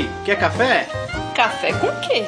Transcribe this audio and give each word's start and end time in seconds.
aí, 0.00 0.10
quer 0.24 0.38
café? 0.38 0.88
Café 1.34 1.72
com 1.74 1.88
quê? 2.00 2.24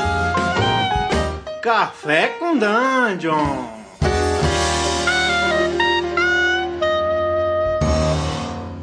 Café 1.63 2.29
com 2.39 2.59
Dungeon! 2.59 3.83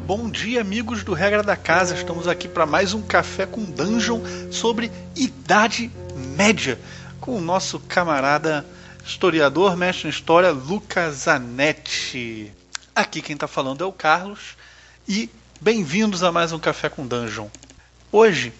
Bom 0.06 0.28
dia, 0.28 0.60
amigos 0.60 1.04
do 1.04 1.12
Regra 1.12 1.42
da 1.42 1.56
Casa. 1.56 1.94
Estamos 1.94 2.26
aqui 2.26 2.48
para 2.48 2.66
mais 2.66 2.92
um 2.92 3.02
Café 3.02 3.46
com 3.46 3.62
Dungeon 3.62 4.20
sobre 4.50 4.90
Idade 5.14 5.90
Média, 6.36 6.78
com 7.20 7.36
o 7.36 7.40
nosso 7.40 7.78
camarada 7.78 8.66
historiador, 9.04 9.76
mestre 9.76 10.08
em 10.08 10.10
história, 10.10 10.50
Lucas 10.50 11.14
Zanetti. 11.14 12.52
Aqui 12.94 13.22
quem 13.22 13.34
está 13.34 13.46
falando 13.46 13.84
é 13.84 13.86
o 13.86 13.92
Carlos 13.92 14.56
e 15.06 15.30
bem-vindos 15.60 16.24
a 16.24 16.32
mais 16.32 16.52
um 16.52 16.58
Café 16.58 16.88
com 16.88 17.06
Dungeon. 17.06 17.46
Hoje 18.10 18.52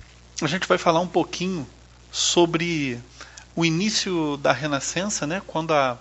a 0.45 0.48
gente 0.48 0.66
vai 0.66 0.79
falar 0.79 1.00
um 1.00 1.07
pouquinho 1.07 1.66
sobre 2.10 3.01
o 3.55 3.64
início 3.64 4.37
da 4.38 4.52
Renascença, 4.52 5.27
né, 5.27 5.42
quando 5.47 5.73
a 5.73 5.98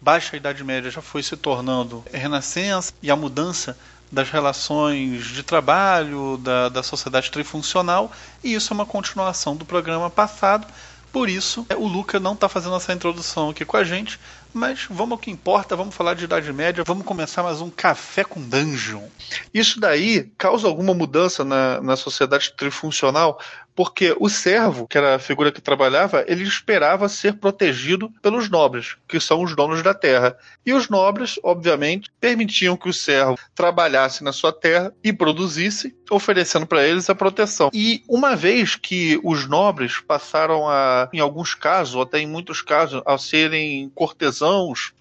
Baixa 0.00 0.36
Idade 0.36 0.62
Média 0.64 0.90
já 0.90 1.02
foi 1.02 1.22
se 1.22 1.36
tornando 1.36 2.04
Renascença 2.12 2.92
e 3.02 3.10
a 3.10 3.16
mudança 3.16 3.76
das 4.10 4.28
relações 4.28 5.26
de 5.26 5.42
trabalho, 5.42 6.36
da, 6.38 6.68
da 6.68 6.82
sociedade 6.82 7.30
trifuncional, 7.30 8.10
e 8.42 8.54
isso 8.54 8.72
é 8.72 8.74
uma 8.74 8.86
continuação 8.86 9.54
do 9.54 9.64
programa 9.64 10.10
passado. 10.10 10.66
Por 11.12 11.28
isso, 11.28 11.66
o 11.76 11.86
Luca 11.86 12.18
não 12.20 12.34
está 12.34 12.48
fazendo 12.48 12.76
essa 12.76 12.92
introdução 12.92 13.50
aqui 13.50 13.64
com 13.64 13.76
a 13.76 13.84
gente, 13.84 14.18
mas 14.52 14.86
vamos 14.90 15.12
ao 15.12 15.18
que 15.18 15.30
importa, 15.30 15.76
vamos 15.76 15.94
falar 15.94 16.14
de 16.14 16.24
Idade 16.24 16.52
Média, 16.52 16.84
vamos 16.84 17.04
começar 17.04 17.42
mais 17.42 17.60
um 17.60 17.70
café 17.70 18.24
com 18.24 18.40
dungeon. 18.40 19.04
Isso 19.52 19.80
daí 19.80 20.30
causa 20.36 20.66
alguma 20.66 20.94
mudança 20.94 21.44
na, 21.44 21.80
na 21.80 21.96
sociedade 21.96 22.52
trifuncional, 22.56 23.38
porque 23.74 24.14
o 24.18 24.28
servo, 24.28 24.86
que 24.86 24.98
era 24.98 25.14
a 25.14 25.18
figura 25.18 25.50
que 25.50 25.60
trabalhava, 25.60 26.24
ele 26.26 26.42
esperava 26.42 27.08
ser 27.08 27.34
protegido 27.34 28.10
pelos 28.20 28.50
nobres, 28.50 28.96
que 29.08 29.20
são 29.20 29.42
os 29.42 29.56
donos 29.56 29.82
da 29.82 29.94
terra. 29.94 30.36
E 30.66 30.74
os 30.74 30.88
nobres, 30.88 31.38
obviamente, 31.42 32.10
permitiam 32.20 32.76
que 32.76 32.88
o 32.88 32.92
servo 32.92 33.38
trabalhasse 33.54 34.22
na 34.22 34.32
sua 34.32 34.52
terra 34.52 34.92
e 35.02 35.12
produzisse, 35.12 35.96
oferecendo 36.10 36.66
para 36.66 36.86
eles 36.86 37.08
a 37.08 37.14
proteção. 37.14 37.70
E 37.72 38.02
uma 38.06 38.36
vez 38.36 38.76
que 38.76 39.18
os 39.24 39.48
nobres 39.48 39.98
passaram 40.00 40.68
a, 40.68 41.08
em 41.12 41.20
alguns 41.20 41.54
casos, 41.54 41.94
ou 41.94 42.02
até 42.02 42.18
em 42.18 42.26
muitos 42.26 42.60
casos, 42.60 43.02
a 43.06 43.16
serem 43.16 43.90
cortesãos, 43.94 44.39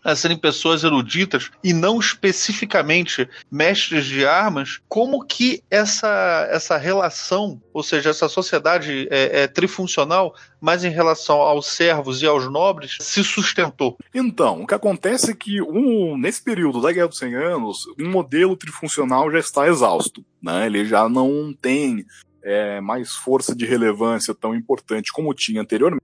a 0.03 0.15
serem 0.15 0.37
pessoas 0.37 0.83
eruditas 0.83 1.49
e 1.63 1.73
não 1.73 1.99
especificamente 1.99 3.27
mestres 3.51 4.05
de 4.05 4.25
armas, 4.25 4.79
como 4.87 5.25
que 5.25 5.63
essa, 5.69 6.47
essa 6.51 6.77
relação, 6.77 7.61
ou 7.73 7.83
seja, 7.83 8.09
essa 8.09 8.27
sociedade 8.27 9.07
é, 9.09 9.43
é 9.43 9.47
trifuncional, 9.47 10.33
mas 10.59 10.83
em 10.83 10.89
relação 10.89 11.37
aos 11.37 11.67
servos 11.67 12.21
e 12.21 12.25
aos 12.25 12.51
nobres, 12.51 12.97
se 12.99 13.23
sustentou? 13.23 13.97
Então, 14.13 14.61
o 14.61 14.67
que 14.67 14.73
acontece 14.73 15.31
é 15.31 15.35
que 15.35 15.61
um, 15.61 16.17
nesse 16.17 16.43
período 16.43 16.81
da 16.81 16.91
Guerra 16.91 17.07
dos 17.07 17.17
100 17.17 17.35
Anos, 17.35 17.77
um 17.99 18.09
modelo 18.09 18.55
trifuncional 18.55 19.31
já 19.31 19.39
está 19.39 19.67
exausto. 19.67 20.23
Né? 20.41 20.65
Ele 20.65 20.85
já 20.85 21.07
não 21.07 21.53
tem 21.53 22.05
é, 22.43 22.79
mais 22.81 23.15
força 23.15 23.55
de 23.55 23.65
relevância 23.65 24.33
tão 24.33 24.55
importante 24.55 25.11
como 25.11 25.33
tinha 25.33 25.61
anteriormente, 25.61 26.03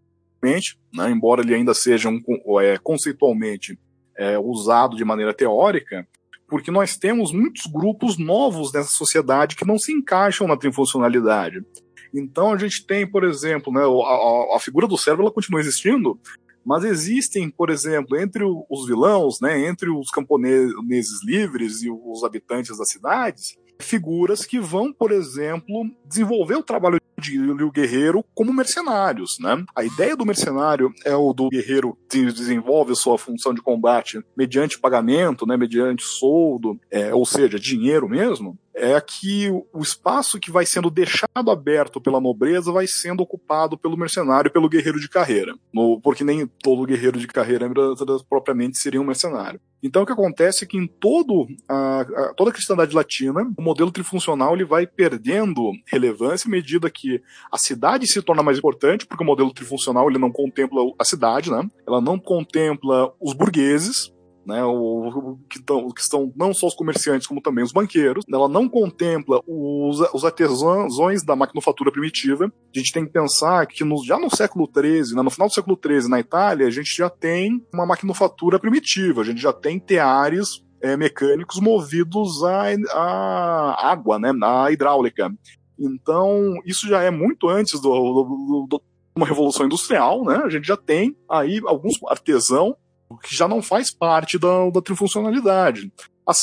né? 0.94 1.10
embora 1.10 1.42
ele 1.42 1.56
ainda 1.56 1.74
seja 1.74 2.10
um, 2.10 2.22
é, 2.60 2.78
conceitualmente 2.78 3.78
é, 4.18 4.38
usado 4.40 4.96
de 4.96 5.04
maneira 5.04 5.34
teórica, 5.34 6.08
porque 6.48 6.72
nós 6.72 6.96
temos 6.96 7.32
muitos 7.32 7.66
grupos 7.66 8.18
novos 8.18 8.72
nessa 8.72 8.90
sociedade 8.90 9.56
que 9.56 9.66
não 9.66 9.78
se 9.78 9.92
encaixam 9.92 10.48
na 10.48 10.58
trifuncionalidade. 10.58 11.64
Então 12.14 12.54
a 12.54 12.58
gente 12.58 12.86
tem, 12.86 13.10
por 13.10 13.24
exemplo, 13.24 13.74
né, 13.74 13.82
a, 13.82 14.56
a, 14.56 14.60
figura 14.60 14.88
do 14.88 14.98
servo 14.98 15.22
ela 15.22 15.32
continua 15.32 15.60
existindo, 15.60 16.20
mas 16.66 16.84
existem, 16.84 17.50
por 17.50 17.70
exemplo, 17.70 18.18
entre 18.18 18.44
os 18.44 18.88
vilãos, 18.88 19.40
né, 19.42 19.68
entre 19.68 19.90
os 19.90 20.10
camponeses 20.10 21.24
livres 21.24 21.84
e 21.84 21.90
os 21.90 22.24
habitantes 22.24 22.78
das 22.78 22.90
cidades, 22.90 23.58
figuras 23.80 24.46
que 24.46 24.60
vão, 24.60 24.94
por 24.94 25.12
exemplo, 25.12 25.84
desenvolver 26.06 26.56
o 26.56 26.64
trabalho 26.64 27.00
de 27.18 27.40
o 27.40 27.72
guerreiro 27.72 28.24
como 28.34 28.54
mercenários, 28.54 29.38
né? 29.40 29.64
A 29.76 29.84
ideia 29.84 30.16
do 30.16 30.26
mercenário 30.26 30.94
é 31.04 31.16
o 31.16 31.34
do 31.34 31.50
guerreiro 31.50 31.98
que 32.10 32.26
desenvolve 32.26 32.92
a 32.92 32.96
sua 32.96 33.18
função 33.18 33.54
de 33.54 33.62
combate 33.62 34.22
mediante 34.36 34.80
pagamento, 34.80 35.46
né? 35.46 35.58
Mediante 35.58 36.04
soldo, 36.04 36.80
é, 36.92 37.14
ou 37.14 37.26
seja, 37.26 37.60
dinheiro 37.60 38.08
mesmo 38.10 38.58
é 38.76 39.00
que 39.00 39.50
o 39.74 39.82
espaço 39.82 40.38
que 40.38 40.52
vai 40.52 40.66
sendo 40.66 40.90
deixado 40.90 41.50
aberto 41.50 42.02
pela 42.02 42.20
nobreza 42.20 42.74
vai 42.74 42.86
sendo 42.86 43.24
ocupado 43.24 43.78
pelo 43.78 43.98
mercenário, 43.98 44.52
pelo 44.52 44.68
guerreiro 44.68 45.00
de 45.00 45.08
carreira. 45.08 45.56
No, 45.74 46.00
porque 46.02 46.26
nem 46.26 46.46
todo 46.62 46.86
guerreiro 46.86 47.18
de 47.18 47.26
carreira 47.26 47.72
propriamente 48.28 48.78
seria 48.78 49.00
um 49.00 49.06
mercenário. 49.06 49.62
Então 49.86 50.02
o 50.02 50.06
que 50.06 50.12
acontece 50.12 50.64
é 50.64 50.68
que 50.68 50.78
em 50.78 50.88
todo 50.88 51.48
a, 51.70 52.02
a, 52.02 52.34
toda 52.34 52.50
a 52.50 52.54
cristandade 52.54 52.96
latina, 52.96 53.48
o 53.56 53.62
modelo 53.62 53.92
trifuncional 53.92 54.56
ele 54.56 54.66
vai 54.66 54.88
perdendo 54.88 55.72
relevância 55.86 56.48
à 56.48 56.52
medida 56.52 56.90
que 56.90 57.22
a 57.52 57.58
cidade 57.58 58.08
se 58.08 58.20
torna 58.24 58.42
mais 58.42 58.58
importante, 58.58 59.06
porque 59.06 59.24
o 59.24 59.28
modelo 59.28 59.54
trifuncional 59.54 60.10
ele 60.10 60.18
não 60.18 60.32
contempla 60.32 60.82
a 60.98 61.06
cidade, 61.06 61.52
né? 61.52 61.70
Ela 61.88 62.02
não 62.02 62.18
contempla 62.18 63.14
os 63.22 63.34
burgueses, 63.34 64.12
né, 64.46 64.64
o, 64.64 65.38
que, 65.50 65.62
tão, 65.62 65.90
que 65.90 66.02
estão 66.02 66.32
não 66.36 66.54
só 66.54 66.68
os 66.68 66.76
comerciantes, 66.76 67.28
como 67.28 67.42
também 67.42 67.64
os 67.64 67.72
banqueiros. 67.72 68.24
Ela 68.32 68.48
não 68.48 68.70
contempla 68.70 69.42
os, 69.48 70.00
os 70.14 70.24
artesãos 70.24 71.24
da 71.24 71.36
maquinofatura 71.36 71.92
primitiva. 71.92 72.46
A 72.46 72.78
gente 72.78 72.92
tem 72.92 73.06
que 73.06 73.12
pensar 73.12 73.66
que 73.66 73.84
no, 73.84 74.04
já 74.06 74.18
no 74.20 74.34
século 74.36 74.70
XIII, 74.72 75.16
né, 75.16 75.22
no 75.22 75.30
final 75.30 75.48
do 75.48 75.54
século 75.54 75.80
XIII, 75.84 76.10
na 76.10 76.20
Itália, 76.20 76.68
a 76.68 76.72
gente 76.72 76.96
já 76.96 77.10
tem 77.10 77.66
uma 77.74 77.86
maquinofatura 77.86 78.60
primitiva, 78.60 79.22
a 79.22 79.26
gente 79.26 79.42
já 79.42 79.54
tem 79.54 79.80
teares 79.80 80.64
é, 80.82 80.96
mecânicos 80.96 81.60
movidos 81.60 82.44
a 82.44 83.76
água, 83.92 84.20
né, 84.20 84.32
hidráulica. 84.72 85.34
Então, 85.78 86.56
isso 86.66 86.88
já 86.88 87.02
é 87.02 87.12
muito 87.12 87.50
antes 87.50 87.80
do 87.82 88.68
uma 89.16 89.26
revolução 89.26 89.66
industrial, 89.66 90.26
né? 90.26 90.42
A 90.44 90.50
gente 90.50 90.68
já 90.68 90.76
tem 90.76 91.16
aí 91.30 91.62
alguns 91.66 91.98
que 93.22 93.36
já 93.36 93.48
não 93.48 93.62
faz 93.62 93.92
parte 93.92 94.38
da, 94.38 94.70
da 94.70 94.82
trifuncionalidade. 94.82 95.92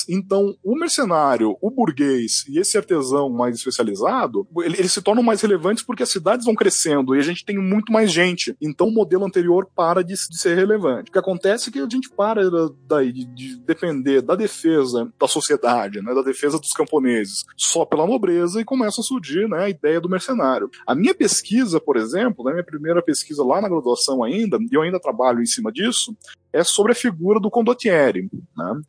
Então, 0.09 0.57
o 0.63 0.79
mercenário, 0.79 1.57
o 1.61 1.71
burguês 1.71 2.45
e 2.49 2.59
esse 2.59 2.77
artesão 2.77 3.29
mais 3.31 3.57
especializado, 3.57 4.47
eles 4.65 4.93
se 4.93 5.03
tornam 5.03 5.23
mais 5.23 5.41
relevantes 5.41 5.83
porque 5.83 6.03
as 6.03 6.09
cidades 6.09 6.47
vão 6.47 6.55
crescendo 6.55 7.15
e 7.15 7.19
a 7.19 7.23
gente 7.23 7.45
tem 7.45 7.59
muito 7.59 7.93
mais 7.93 8.11
gente. 8.11 8.57
Então, 8.61 8.89
o 8.89 8.93
modelo 8.93 9.25
anterior 9.25 9.69
para 9.75 10.03
de, 10.03 10.15
de 10.15 10.39
ser 10.39 10.57
relevante. 10.57 11.11
O 11.11 11.13
que 11.13 11.19
acontece 11.19 11.69
é 11.69 11.73
que 11.73 11.79
a 11.79 11.89
gente 11.89 12.11
para 12.11 12.43
daí 12.87 13.13
de, 13.13 13.25
de 13.25 13.57
depender 13.57 14.23
da 14.23 14.35
defesa 14.35 15.13
da 15.19 15.27
sociedade, 15.27 16.01
né, 16.01 16.15
da 16.15 16.23
defesa 16.23 16.59
dos 16.59 16.73
camponeses, 16.73 17.45
só 17.57 17.85
pela 17.85 18.07
nobreza 18.07 18.61
e 18.61 18.65
começa 18.65 19.01
a 19.01 19.05
surgir 19.05 19.49
né, 19.49 19.65
a 19.65 19.69
ideia 19.69 20.01
do 20.01 20.09
mercenário. 20.09 20.71
A 20.87 20.95
minha 20.95 21.15
pesquisa, 21.15 21.81
por 21.81 21.97
exemplo, 21.97 22.45
né, 22.45 22.53
minha 22.53 22.65
primeira 22.65 23.03
pesquisa 23.03 23.45
lá 23.45 23.61
na 23.61 23.69
graduação 23.69 24.23
ainda, 24.23 24.59
e 24.59 24.75
eu 24.75 24.83
ainda 24.83 25.01
trabalho 25.01 25.41
em 25.41 25.47
cima 25.47 25.73
disso, 25.73 26.17
é 26.53 26.63
sobre 26.63 26.93
a 26.93 26.95
figura 26.95 27.41
do 27.41 27.51
condottieri. 27.51 28.29
Né? 28.57 28.81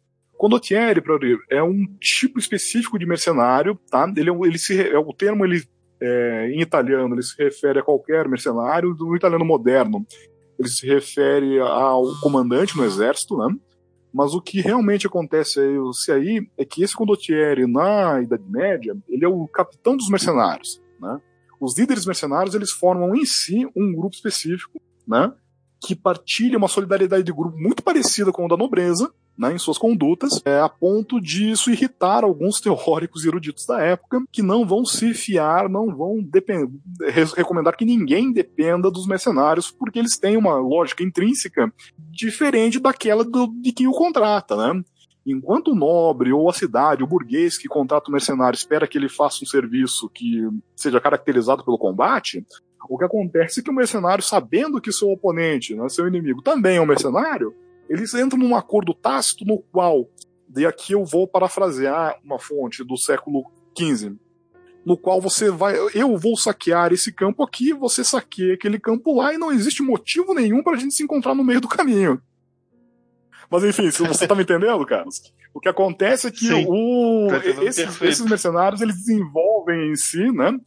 Condottieri, 0.43 1.01
é 1.49 1.63
um 1.63 1.85
tipo 2.01 2.37
específico 2.37 2.99
de 2.99 3.05
mercenário, 3.05 3.79
tá? 3.89 4.11
Ele, 4.13 4.29
é 4.29 4.33
ele 4.45 4.57
se, 4.57 4.77
é, 4.77 4.99
o 4.99 5.13
termo 5.13 5.45
ele, 5.45 5.63
é, 6.01 6.49
em 6.49 6.59
italiano 6.59 7.15
ele 7.15 7.23
se 7.23 7.41
refere 7.41 7.79
a 7.79 7.81
qualquer 7.81 8.27
mercenário, 8.27 8.93
no 8.99 9.15
italiano 9.15 9.45
moderno 9.45 10.05
ele 10.59 10.67
se 10.67 10.85
refere 10.85 11.61
ao 11.61 12.03
comandante 12.19 12.75
no 12.75 12.83
exército, 12.83 13.37
né? 13.37 13.55
Mas 14.13 14.33
o 14.33 14.41
que 14.41 14.59
realmente 14.59 15.07
acontece 15.07 15.61
aí 16.11 16.45
é 16.57 16.65
que 16.65 16.83
esse 16.83 16.93
condottieri 16.93 17.65
na 17.65 18.21
Idade 18.21 18.43
Média 18.45 18.97
ele 19.07 19.23
é 19.23 19.29
o 19.29 19.47
capitão 19.47 19.95
dos 19.95 20.09
mercenários, 20.09 20.81
né? 20.99 21.21
Os 21.57 21.77
líderes 21.77 22.05
mercenários 22.05 22.53
eles 22.53 22.69
formam 22.69 23.15
em 23.15 23.23
si 23.23 23.65
um 23.73 23.93
grupo 23.95 24.13
específico, 24.13 24.81
né? 25.07 25.31
Que 25.81 25.95
partilha 25.95 26.57
uma 26.57 26.67
solidariedade 26.67 27.23
de 27.23 27.31
grupo 27.31 27.57
muito 27.57 27.81
parecida 27.81 28.29
com 28.29 28.43
a 28.43 28.49
da 28.49 28.57
nobreza, 28.57 29.09
né, 29.37 29.53
em 29.53 29.57
suas 29.57 29.77
condutas, 29.77 30.41
é, 30.45 30.59
a 30.59 30.69
ponto 30.69 31.19
de 31.19 31.51
isso 31.51 31.71
irritar 31.71 32.23
alguns 32.23 32.59
teóricos 32.61 33.25
eruditos 33.25 33.65
da 33.65 33.81
época, 33.81 34.23
que 34.31 34.41
não 34.41 34.65
vão 34.65 34.85
se 34.85 35.13
fiar, 35.13 35.67
não 35.67 35.95
vão 35.95 36.19
recomendar 37.35 37.75
que 37.75 37.85
ninguém 37.85 38.31
dependa 38.31 38.91
dos 38.91 39.07
mercenários, 39.07 39.71
porque 39.71 39.99
eles 39.99 40.17
têm 40.17 40.37
uma 40.37 40.55
lógica 40.55 41.03
intrínseca 41.03 41.71
diferente 42.11 42.79
daquela 42.79 43.23
do, 43.23 43.47
de 43.47 43.71
quem 43.71 43.87
o 43.87 43.91
contrata, 43.91 44.55
né? 44.55 44.83
Enquanto 45.25 45.71
o 45.71 45.75
nobre 45.75 46.33
ou 46.33 46.49
a 46.49 46.53
cidade, 46.53 47.01
o 47.01 47.07
burguês 47.07 47.57
que 47.57 47.69
contrata 47.69 48.09
o 48.09 48.11
mercenário 48.11 48.57
espera 48.57 48.87
que 48.87 48.97
ele 48.97 49.07
faça 49.07 49.39
um 49.41 49.47
serviço 49.47 50.09
que 50.09 50.49
seja 50.75 50.99
caracterizado 50.99 51.63
pelo 51.63 51.77
combate, 51.77 52.45
o 52.89 52.97
que 52.97 53.05
acontece 53.05 53.59
é 53.59 53.63
que 53.63 53.69
o 53.69 53.73
mercenário, 53.73 54.23
sabendo 54.23 54.81
que 54.81 54.91
seu 54.91 55.09
oponente, 55.09 55.73
né, 55.75 55.87
seu 55.87 56.07
inimigo, 56.07 56.41
também 56.41 56.77
é 56.77 56.81
um 56.81 56.85
mercenário, 56.85 57.53
eles 57.89 58.13
entram 58.13 58.39
num 58.39 58.55
acordo 58.55 58.93
tácito 58.93 59.45
no 59.45 59.59
qual, 59.59 60.09
e 60.55 60.65
aqui 60.65 60.93
eu 60.93 61.03
vou 61.03 61.27
parafrasear 61.27 62.17
uma 62.23 62.39
fonte 62.39 62.83
do 62.83 62.97
século 62.97 63.43
XV, 63.77 64.15
no 64.85 64.97
qual 64.97 65.21
você 65.21 65.49
vai, 65.49 65.75
eu 65.93 66.17
vou 66.17 66.37
saquear 66.37 66.91
esse 66.91 67.11
campo 67.11 67.43
aqui, 67.43 67.73
você 67.73 68.03
saqueia 68.03 68.53
aquele 68.53 68.79
campo 68.79 69.15
lá 69.15 69.33
e 69.33 69.37
não 69.37 69.51
existe 69.51 69.81
motivo 69.81 70.33
nenhum 70.33 70.61
para 70.61 70.73
a 70.73 70.79
gente 70.79 70.93
se 70.93 71.03
encontrar 71.03 71.33
no 71.33 71.43
meio 71.43 71.61
do 71.61 71.67
caminho. 71.67 72.21
Mas 73.49 73.63
enfim, 73.63 73.91
se 73.91 74.05
você 74.05 74.27
tá 74.27 74.35
me 74.35 74.43
entendendo, 74.43 74.85
Carlos? 74.85 75.21
O 75.53 75.59
que 75.59 75.69
acontece 75.69 76.27
é 76.27 76.31
que 76.31 76.51
o, 76.51 77.27
esses, 77.61 78.01
esses, 78.01 78.25
mercenários 78.25 78.81
eles 78.81 78.95
desenvolvem 78.95 79.91
em 79.91 79.95
si, 79.95 80.31
né, 80.31 80.57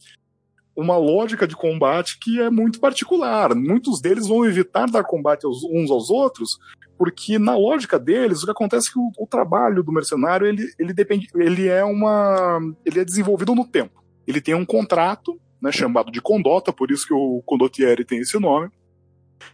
uma 0.75 0.95
lógica 0.95 1.47
de 1.47 1.55
combate 1.55 2.17
que 2.19 2.39
é 2.39 2.49
muito 2.49 2.79
particular. 2.79 3.53
Muitos 3.55 3.99
deles 3.99 4.27
vão 4.27 4.45
evitar 4.45 4.89
dar 4.89 5.03
combate 5.03 5.45
aos, 5.45 5.63
uns 5.63 5.91
aos 5.91 6.09
outros, 6.09 6.57
porque 6.97 7.37
na 7.37 7.55
lógica 7.55 7.99
deles 7.99 8.41
o 8.41 8.45
que 8.45 8.51
acontece 8.51 8.89
é 8.89 8.93
que 8.93 8.99
o, 8.99 9.11
o 9.17 9.27
trabalho 9.27 9.83
do 9.83 9.91
mercenário 9.91 10.47
ele, 10.47 10.67
ele 10.79 10.93
depende, 10.93 11.27
ele 11.35 11.67
é 11.67 11.83
uma, 11.83 12.59
ele 12.85 12.99
é 12.99 13.05
desenvolvido 13.05 13.53
no 13.53 13.65
tempo. 13.65 14.03
Ele 14.25 14.41
tem 14.41 14.55
um 14.55 14.65
contrato, 14.65 15.39
né, 15.61 15.71
chamado 15.71 16.11
de 16.11 16.21
condota, 16.21 16.73
por 16.73 16.91
isso 16.91 17.07
que 17.07 17.13
o 17.13 17.41
condottiere 17.45 18.03
tem 18.03 18.19
esse 18.19 18.37
nome. 18.39 18.69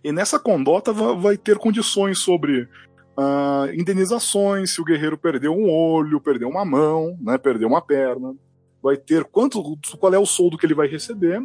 E 0.03 0.11
nessa 0.11 0.39
condota 0.39 0.93
vai 0.93 1.37
ter 1.37 1.57
condições 1.57 2.19
sobre 2.19 2.63
uh, 3.17 3.73
indenizações 3.73 4.73
se 4.73 4.81
o 4.81 4.85
guerreiro 4.85 5.17
perdeu 5.17 5.53
um 5.53 5.69
olho, 5.69 6.21
perdeu 6.21 6.49
uma 6.49 6.63
mão, 6.63 7.17
né, 7.21 7.37
perdeu 7.37 7.67
uma 7.67 7.81
perna. 7.81 8.33
Vai 8.81 8.97
ter 8.97 9.23
quanto, 9.25 9.77
qual 9.99 10.13
é 10.13 10.19
o 10.19 10.25
soldo 10.25 10.57
que 10.57 10.65
ele 10.65 10.73
vai 10.73 10.87
receber 10.87 11.41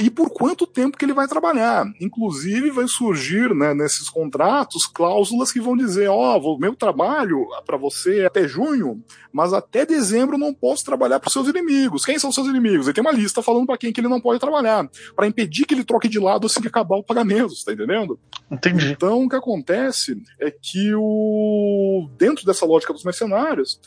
e 0.00 0.10
por 0.10 0.30
quanto 0.30 0.66
tempo 0.66 0.96
que 0.96 1.04
ele 1.04 1.12
vai 1.12 1.28
trabalhar. 1.28 1.86
Inclusive, 2.00 2.70
vai 2.70 2.88
surgir 2.88 3.54
né, 3.54 3.74
nesses 3.74 4.08
contratos 4.08 4.86
cláusulas 4.86 5.52
que 5.52 5.60
vão 5.60 5.76
dizer: 5.76 6.08
ó, 6.08 6.38
oh, 6.38 6.58
meu 6.58 6.74
trabalho 6.74 7.46
para 7.64 7.76
você 7.76 8.20
é 8.20 8.26
até 8.26 8.48
junho, 8.48 9.02
mas 9.32 9.52
até 9.52 9.84
dezembro 9.84 10.38
não 10.38 10.54
posso 10.54 10.84
trabalhar 10.84 11.20
para 11.20 11.30
seus 11.30 11.46
inimigos. 11.48 12.04
Quem 12.04 12.18
são 12.18 12.32
seus 12.32 12.48
inimigos? 12.48 12.86
Ele 12.86 12.94
tem 12.94 13.04
uma 13.04 13.12
lista 13.12 13.42
falando 13.42 13.66
para 13.66 13.78
quem 13.78 13.92
que 13.92 14.00
ele 14.00 14.08
não 14.08 14.20
pode 14.20 14.40
trabalhar, 14.40 14.88
para 15.14 15.26
impedir 15.26 15.66
que 15.66 15.74
ele 15.74 15.84
troque 15.84 16.08
de 16.08 16.18
lado 16.18 16.46
assim 16.46 16.60
que 16.60 16.68
acabar 16.68 16.96
o 16.96 17.04
pagamento, 17.04 17.52
tá 17.64 17.72
entendendo? 17.72 18.18
Entendi. 18.50 18.90
Então, 18.90 19.24
o 19.24 19.28
que 19.28 19.36
acontece 19.36 20.20
é 20.40 20.50
que 20.50 20.94
o 20.94 22.08
dentro 22.18 22.44
dessa 22.46 22.64
lógica 22.64 22.92
dos 22.92 23.04
mercenários, 23.04 23.80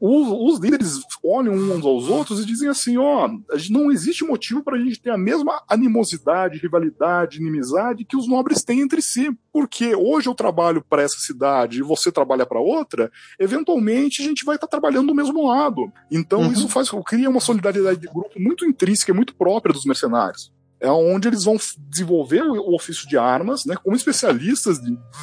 os, 0.00 0.54
os, 0.54 0.60
líderes 0.60 1.00
olham 1.24 1.54
uns 1.54 1.84
aos 1.84 2.08
outros 2.08 2.40
e 2.40 2.46
dizem 2.46 2.68
assim: 2.68 2.98
ó, 2.98 3.28
não 3.70 3.90
existe 3.90 4.24
motivo 4.24 4.62
para 4.62 4.76
a 4.76 4.78
gente 4.78 5.00
ter 5.00 5.10
a 5.10 5.18
mesma 5.18 5.62
animosidade, 5.68 6.58
rivalidade, 6.58 7.38
inimizade 7.38 8.04
que 8.04 8.16
os 8.16 8.28
nobres 8.28 8.62
têm 8.62 8.80
entre 8.80 9.00
si. 9.00 9.30
Porque 9.52 9.94
hoje 9.94 10.28
eu 10.28 10.34
trabalho 10.34 10.84
para 10.86 11.02
essa 11.02 11.18
cidade 11.18 11.78
e 11.78 11.82
você 11.82 12.12
trabalha 12.12 12.44
para 12.44 12.60
outra, 12.60 13.10
eventualmente 13.38 14.22
a 14.22 14.24
gente 14.24 14.44
vai 14.44 14.56
estar 14.56 14.66
tá 14.66 14.78
trabalhando 14.78 15.08
do 15.08 15.14
mesmo 15.14 15.48
lado. 15.48 15.90
Então 16.10 16.42
uhum. 16.42 16.52
isso 16.52 16.68
faz 16.68 16.90
cria 17.06 17.30
uma 17.30 17.40
solidariedade 17.40 18.00
de 18.00 18.06
grupo 18.06 18.38
muito 18.38 18.64
intrínseca 18.66 19.12
e 19.12 19.14
muito 19.14 19.34
própria 19.34 19.72
dos 19.72 19.84
mercenários 19.84 20.54
é 20.78 20.90
onde 20.90 21.26
eles 21.26 21.44
vão 21.44 21.56
desenvolver 21.88 22.42
o 22.42 22.74
ofício 22.74 23.08
de 23.08 23.16
armas, 23.16 23.64
né, 23.64 23.76
como 23.82 23.96
especialistas 23.96 24.78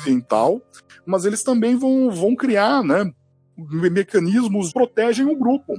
em 0.08 0.20
tal, 0.20 0.62
mas 1.06 1.26
eles 1.26 1.44
também 1.44 1.76
vão, 1.76 2.10
vão 2.10 2.36
criar, 2.36 2.84
né, 2.84 3.12
mecanismos 3.58 4.72
protegem 4.72 5.26
o 5.26 5.36
grupo 5.36 5.74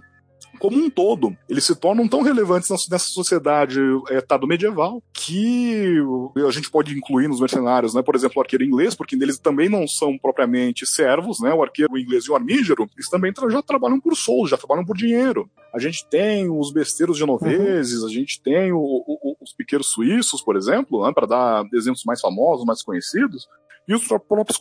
como 0.58 0.76
um 0.76 0.90
todo. 0.90 1.36
Eles 1.48 1.64
se 1.64 1.74
tornam 1.74 2.08
tão 2.08 2.22
relevantes 2.22 2.70
nessa 2.88 3.06
sociedade 3.06 3.80
é, 4.10 4.18
estado 4.18 4.46
medieval 4.46 5.02
que 5.12 5.98
a 6.36 6.50
gente 6.50 6.70
pode 6.70 6.96
incluir 6.96 7.28
nos 7.28 7.40
mercenários, 7.40 7.94
né? 7.94 8.02
Por 8.02 8.14
exemplo, 8.14 8.38
o 8.38 8.40
arqueiro 8.40 8.64
inglês, 8.64 8.94
porque 8.94 9.14
eles 9.14 9.38
também 9.38 9.68
não 9.68 9.86
são 9.86 10.16
propriamente 10.18 10.86
servos, 10.86 11.40
né? 11.40 11.52
O 11.52 11.62
arqueiro 11.62 11.98
inglês 11.98 12.24
e 12.24 12.30
o 12.30 12.34
armígero, 12.34 12.88
eles 12.94 13.08
também 13.08 13.32
já 13.50 13.62
trabalham 13.62 14.00
por 14.00 14.14
soldo, 14.16 14.48
já 14.48 14.56
trabalham 14.56 14.84
por 14.84 14.96
dinheiro. 14.96 15.50
A 15.72 15.78
gente 15.78 16.06
tem 16.08 16.48
os 16.50 16.72
besteiros 16.72 17.18
genoveses, 17.18 18.00
uhum. 18.00 18.06
a 18.06 18.10
gente 18.10 18.40
tem 18.40 18.72
o, 18.72 18.78
o, 18.78 19.36
os 19.40 19.52
piqueiros 19.52 19.88
suíços, 19.88 20.42
por 20.42 20.56
exemplo, 20.56 21.04
né? 21.04 21.12
para 21.12 21.26
dar 21.26 21.64
exemplos 21.72 22.04
mais 22.04 22.20
famosos, 22.20 22.64
mais 22.64 22.82
conhecidos, 22.82 23.46
e 23.86 23.94
os 23.94 24.06
próprios 24.06 24.56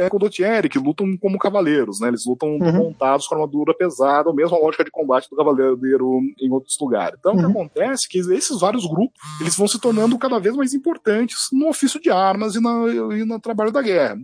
é, 0.00 0.08
condottieri, 0.08 0.68
que 0.70 0.78
lutam 0.78 1.14
como 1.18 1.38
cavaleiros, 1.38 2.00
né? 2.00 2.08
Eles 2.08 2.24
lutam 2.26 2.48
uhum. 2.48 2.72
montados 2.72 3.26
com 3.26 3.34
armadura 3.34 3.76
pesada, 3.76 4.30
a 4.30 4.34
mesma 4.34 4.58
lógica 4.58 4.82
de 4.82 4.90
combate 4.90 5.28
do 5.28 5.36
cavaleiro 5.36 6.20
em 6.40 6.50
outros 6.50 6.76
lugares. 6.80 7.16
Então, 7.18 7.32
uhum. 7.32 7.38
o 7.38 7.40
que 7.40 7.46
uhum. 7.46 7.50
acontece 7.50 8.06
é 8.06 8.10
que 8.10 8.18
esses 8.18 8.58
vários 8.58 8.86
grupos, 8.86 9.20
eles 9.40 9.54
vão 9.54 9.68
se 9.68 9.78
tornando 9.78 10.18
cada 10.18 10.38
vez 10.38 10.56
mais 10.56 10.72
importantes 10.72 11.48
no 11.52 11.68
ofício 11.68 12.00
de 12.00 12.10
armas 12.10 12.54
e, 12.54 12.60
na, 12.60 12.70
e 13.14 13.24
no 13.26 13.38
trabalho 13.38 13.70
da 13.70 13.82
guerra. 13.82 14.16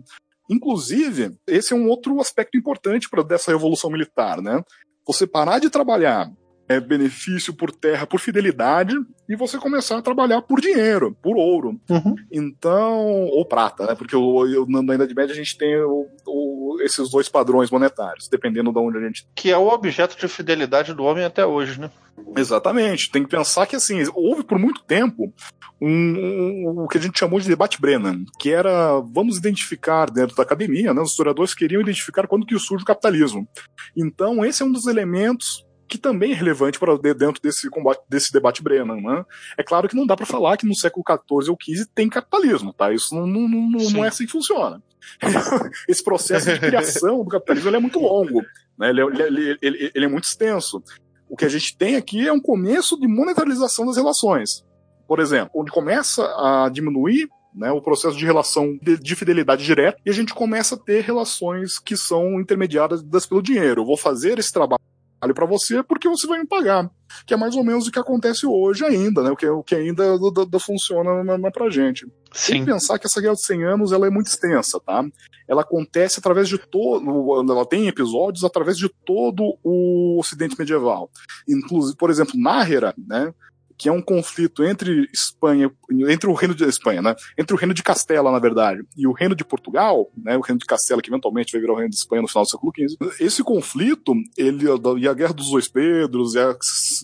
Inclusive, 0.49 1.35
esse 1.45 1.73
é 1.73 1.75
um 1.75 1.87
outro 1.87 2.19
aspecto 2.19 2.57
importante 2.57 3.07
para 3.07 3.21
dessa 3.21 3.51
revolução 3.51 3.91
militar, 3.91 4.41
né? 4.41 4.63
Você 5.05 5.27
parar 5.27 5.59
de 5.59 5.69
trabalhar 5.69 6.31
é, 6.67 6.79
benefício 6.79 7.53
por 7.53 7.71
terra, 7.71 8.05
por 8.05 8.19
fidelidade, 8.19 8.95
e 9.27 9.35
você 9.35 9.57
começar 9.57 9.97
a 9.97 10.01
trabalhar 10.01 10.41
por 10.41 10.59
dinheiro, 10.59 11.15
por 11.21 11.37
ouro. 11.37 11.79
Uhum. 11.89 12.15
Então, 12.31 13.25
ou 13.25 13.45
prata, 13.45 13.85
né? 13.85 13.95
Porque 13.95 14.15
o, 14.15 14.65
na 14.67 14.95
Idade 14.95 15.15
Média 15.15 15.33
a 15.33 15.35
gente 15.35 15.57
tem 15.57 15.77
o, 15.77 16.07
o, 16.25 16.77
esses 16.81 17.09
dois 17.09 17.29
padrões 17.29 17.71
monetários, 17.71 18.27
dependendo 18.27 18.71
de 18.71 18.79
onde 18.79 18.97
a 18.97 19.01
gente. 19.01 19.27
Que 19.35 19.51
é 19.51 19.57
o 19.57 19.67
objeto 19.67 20.17
de 20.17 20.27
fidelidade 20.27 20.93
do 20.93 21.03
homem 21.03 21.23
até 21.23 21.45
hoje, 21.45 21.79
né? 21.79 21.89
Exatamente. 22.35 23.11
Tem 23.11 23.23
que 23.23 23.29
pensar 23.29 23.65
que, 23.65 23.75
assim, 23.75 24.03
houve 24.13 24.43
por 24.43 24.57
muito 24.57 24.83
tempo 24.83 25.33
um, 25.79 25.89
um, 25.89 26.83
o 26.83 26.87
que 26.87 26.97
a 26.97 27.01
gente 27.01 27.19
chamou 27.19 27.39
de 27.39 27.47
debate 27.47 27.79
Brennan, 27.79 28.25
que 28.39 28.49
era, 28.49 28.99
vamos 28.99 29.37
identificar 29.37 30.09
dentro 30.09 30.35
da 30.35 30.43
academia, 30.43 30.93
né, 30.93 31.01
os 31.01 31.11
historiadores 31.11 31.53
queriam 31.53 31.81
identificar 31.81 32.27
quando 32.27 32.45
que 32.45 32.57
surge 32.57 32.83
o 32.83 32.87
capitalismo. 32.87 33.47
Então, 33.95 34.43
esse 34.43 34.63
é 34.63 34.65
um 34.65 34.71
dos 34.71 34.87
elementos 34.87 35.66
que 35.87 35.97
também 35.97 36.31
é 36.31 36.35
relevante 36.35 36.79
para 36.79 36.97
dentro 36.97 37.41
desse 37.41 37.69
combate, 37.69 38.01
desse 38.09 38.31
debate 38.31 38.61
Brennan. 38.61 38.97
Né? 38.97 39.25
É 39.57 39.63
claro 39.63 39.87
que 39.87 39.95
não 39.95 40.05
dá 40.05 40.15
para 40.15 40.25
falar 40.25 40.57
que 40.57 40.65
no 40.65 40.75
século 40.75 41.03
XIV 41.07 41.51
ou 41.51 41.57
XV 41.61 41.85
tem 41.93 42.09
capitalismo, 42.09 42.73
tá? 42.73 42.91
Isso 42.91 43.15
não, 43.15 43.25
não, 43.25 43.47
não, 43.47 43.89
não 43.91 44.05
é 44.05 44.09
assim 44.09 44.25
que 44.25 44.31
funciona. 44.31 44.81
Esse 45.87 46.03
processo 46.03 46.51
de 46.51 46.59
criação 46.59 47.23
do 47.23 47.29
capitalismo 47.29 47.75
é 47.75 47.79
muito 47.79 47.99
longo, 47.99 48.41
né? 48.77 48.89
ele, 48.89 49.01
é, 49.01 49.27
ele, 49.27 49.57
ele, 49.61 49.91
ele 49.95 50.05
é 50.05 50.07
muito 50.07 50.25
extenso. 50.25 50.83
O 51.29 51.35
que 51.35 51.45
a 51.45 51.49
gente 51.49 51.77
tem 51.77 51.95
aqui 51.95 52.27
é 52.27 52.33
um 52.33 52.39
começo 52.39 52.99
de 52.99 53.07
monetarização 53.07 53.85
das 53.85 53.97
relações. 53.97 54.65
Por 55.07 55.19
exemplo, 55.19 55.51
onde 55.55 55.71
começa 55.71 56.23
a 56.23 56.69
diminuir 56.69 57.29
né, 57.57 57.71
o 57.71 57.81
processo 57.81 58.15
de 58.15 58.25
relação 58.25 58.77
de, 58.81 58.97
de, 58.97 59.15
fidelidade 59.15 59.65
direta, 59.65 59.97
e 60.05 60.09
a 60.09 60.13
gente 60.13 60.33
começa 60.33 60.75
a 60.75 60.77
ter 60.77 61.01
relações 61.01 61.79
que 61.79 61.97
são 61.97 62.39
intermediadas 62.39 63.01
pelo 63.25 63.41
dinheiro. 63.41 63.81
Eu 63.81 63.85
vou 63.85 63.97
fazer 63.97 64.37
esse 64.37 64.53
trabalho 64.53 64.81
para 65.19 65.45
você 65.45 65.83
porque 65.83 66.07
você 66.07 66.27
vai 66.27 66.39
me 66.39 66.47
pagar. 66.47 66.89
Que 67.25 67.33
é 67.33 67.37
mais 67.37 67.55
ou 67.55 67.63
menos 67.63 67.87
o 67.87 67.91
que 67.91 67.99
acontece 67.99 68.45
hoje 68.45 68.83
ainda, 68.83 69.23
né? 69.23 69.31
O 69.31 69.35
que, 69.35 69.47
o 69.47 69.63
que 69.63 69.75
ainda 69.75 70.17
do, 70.17 70.29
do, 70.29 70.59
funciona 70.59 71.23
na, 71.23 71.37
na, 71.37 71.51
pra 71.51 71.69
gente. 71.69 72.05
Sim. 72.33 72.51
Tem 72.51 72.65
que 72.65 72.71
pensar 72.71 72.99
que 72.99 73.07
essa 73.07 73.21
guerra 73.21 73.35
de 73.35 73.41
100 73.41 73.63
anos 73.63 73.91
ela 73.91 74.07
é 74.07 74.09
muito 74.09 74.27
extensa, 74.27 74.79
tá? 74.79 75.05
Ela 75.47 75.61
acontece 75.61 76.19
através 76.19 76.49
de 76.49 76.57
todo. 76.57 77.51
Ela 77.51 77.65
tem 77.65 77.87
episódios 77.87 78.43
através 78.43 78.77
de 78.77 78.89
todo 79.05 79.57
o 79.63 80.19
Ocidente 80.19 80.57
medieval. 80.59 81.09
Inclusive, 81.47 81.97
por 81.97 82.09
exemplo, 82.09 82.39
Nájera, 82.39 82.93
né? 82.97 83.33
Que 83.77 83.87
é 83.87 83.91
um 83.91 84.01
conflito 84.01 84.63
entre 84.63 85.07
Espanha, 85.13 85.71
entre 86.09 86.29
o 86.29 86.33
reino 86.33 86.55
de 86.55 86.63
Espanha, 86.63 87.01
né? 87.01 87.15
Entre 87.37 87.55
o 87.55 87.57
reino 87.57 87.73
de 87.73 87.83
Castela, 87.83 88.31
na 88.31 88.39
verdade, 88.39 88.81
e 88.97 89.05
o 89.05 89.11
reino 89.11 89.35
de 89.35 89.45
Portugal, 89.45 90.09
né? 90.17 90.35
O 90.35 90.41
reino 90.41 90.59
de 90.59 90.65
Castela 90.65 91.01
que 91.01 91.09
eventualmente 91.09 91.51
vai 91.51 91.61
virar 91.61 91.73
o 91.73 91.75
reino 91.75 91.91
de 91.91 91.95
Espanha 91.95 92.23
no 92.23 92.27
final 92.27 92.43
do 92.43 92.49
século 92.49 92.73
XV. 92.75 93.23
Esse 93.23 93.43
conflito, 93.43 94.13
ele 94.35 94.65
e 94.99 95.07
a 95.07 95.13
guerra 95.13 95.33
dos 95.33 95.51
dois 95.51 95.67
Pedros, 95.67 96.33
e 96.33 96.39
a, 96.39 96.57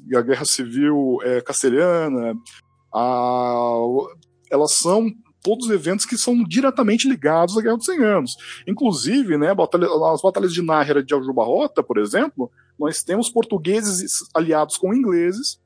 e 0.10 0.18
a 0.18 0.22
guerra 0.22 0.46
civil 0.46 1.20
é, 1.24 1.42
castelhana, 1.42 2.34
a, 2.94 3.80
elas 4.50 4.74
são 4.74 5.12
todos 5.44 5.70
eventos 5.70 6.06
que 6.06 6.18
são 6.18 6.42
diretamente 6.44 7.08
ligados 7.08 7.58
à 7.58 7.62
Guerra 7.62 7.76
dos 7.76 7.86
100 7.86 8.04
Anos. 8.04 8.36
Inclusive, 8.66 9.38
né, 9.38 9.54
batalha, 9.54 9.88
as 10.14 10.22
batalhas 10.22 10.54
de 10.54 10.62
Nájera 10.62 11.04
de 11.04 11.14
Aljubarrota, 11.14 11.84
por 11.84 11.98
exemplo, 11.98 12.50
nós 12.80 13.04
temos 13.04 13.30
portugueses 13.30 14.20
aliados 14.34 14.78
com 14.78 14.94
ingleses 14.94 15.62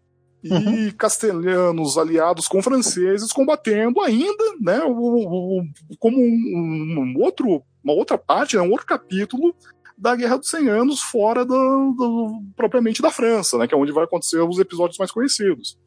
e 0.47 0.85
uhum. 0.87 0.91
castelhanos 0.91 1.97
aliados 1.97 2.47
com 2.47 2.61
franceses 2.61 3.31
combatendo 3.31 4.01
ainda, 4.01 4.43
né, 4.59 4.81
o, 4.83 4.91
o, 4.91 5.63
como 5.99 6.17
um, 6.17 7.13
um, 7.15 7.21
outro, 7.21 7.63
uma 7.83 7.93
outra 7.93 8.17
parte, 8.17 8.55
né, 8.55 8.61
um 8.61 8.71
outro 8.71 8.85
capítulo 8.85 9.55
da 9.97 10.15
Guerra 10.15 10.37
dos 10.37 10.49
100 10.49 10.69
Anos 10.69 11.01
fora 11.01 11.43
do, 11.43 11.53
do, 11.53 12.41
propriamente 12.55 13.01
da 13.01 13.11
França, 13.11 13.57
né, 13.57 13.67
que 13.67 13.73
é 13.73 13.77
onde 13.77 13.91
vai 13.91 14.03
acontecer 14.03 14.39
os 14.39 14.59
episódios 14.59 14.97
mais 14.97 15.11
conhecidos. 15.11 15.77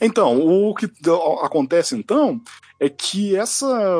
Então, 0.00 0.40
o 0.40 0.74
que 0.74 0.88
acontece 1.42 1.96
então 1.96 2.40
é 2.78 2.88
que 2.88 3.36
essa, 3.36 3.96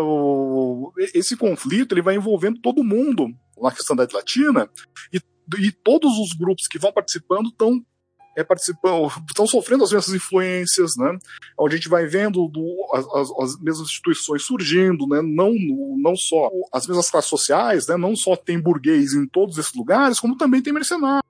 esse 1.14 1.36
conflito 1.36 1.94
ele 1.94 2.02
vai 2.02 2.14
envolvendo 2.14 2.60
todo 2.60 2.84
mundo 2.84 3.28
na 3.60 3.70
questão 3.70 3.96
da 3.96 4.06
Latina 4.12 4.70
e, 5.12 5.20
e 5.58 5.72
todos 5.72 6.18
os 6.18 6.32
grupos 6.32 6.66
que 6.66 6.78
vão 6.78 6.92
participando 6.92 7.48
estão 7.48 7.84
é, 8.36 8.46
estão 9.28 9.46
sofrendo 9.46 9.84
as 9.84 9.92
mesmas 9.92 10.14
influências, 10.14 10.96
né? 10.96 11.18
Onde 11.58 11.74
a 11.74 11.76
gente 11.78 11.88
vai 11.88 12.06
vendo 12.06 12.46
do, 12.48 12.90
as, 12.94 13.30
as, 13.42 13.60
mesmas 13.60 13.88
instituições 13.88 14.42
surgindo, 14.42 15.06
né? 15.06 15.20
Não, 15.22 15.52
não 15.98 16.16
só 16.16 16.50
as 16.72 16.86
mesmas 16.86 17.10
classes 17.10 17.30
sociais, 17.30 17.86
né? 17.86 17.96
Não 17.96 18.14
só 18.14 18.36
tem 18.36 18.60
burguês 18.60 19.12
em 19.12 19.26
todos 19.26 19.58
esses 19.58 19.74
lugares, 19.74 20.20
como 20.20 20.36
também 20.36 20.62
tem 20.62 20.72
mercenários. 20.72 21.22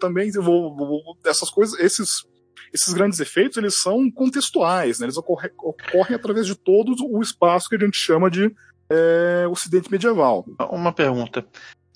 também, 0.00 0.30
vou, 0.32 0.74
vou, 0.76 1.18
essas 1.24 1.50
coisas, 1.50 1.78
esses 1.78 2.24
esses 2.72 2.94
grandes 2.94 3.20
efeitos 3.20 3.58
eles 3.58 3.74
são 3.74 4.10
contextuais, 4.10 4.98
né? 4.98 5.04
eles 5.04 5.18
ocorrem, 5.18 5.50
ocorrem 5.58 6.16
através 6.16 6.46
de 6.46 6.54
todo 6.54 6.94
o 7.06 7.20
espaço 7.20 7.68
que 7.68 7.76
a 7.76 7.78
gente 7.78 7.98
chama 7.98 8.30
de 8.30 8.50
é, 8.88 9.46
Ocidente 9.48 9.90
medieval. 9.90 10.46
Uma 10.70 10.92
pergunta: 10.92 11.46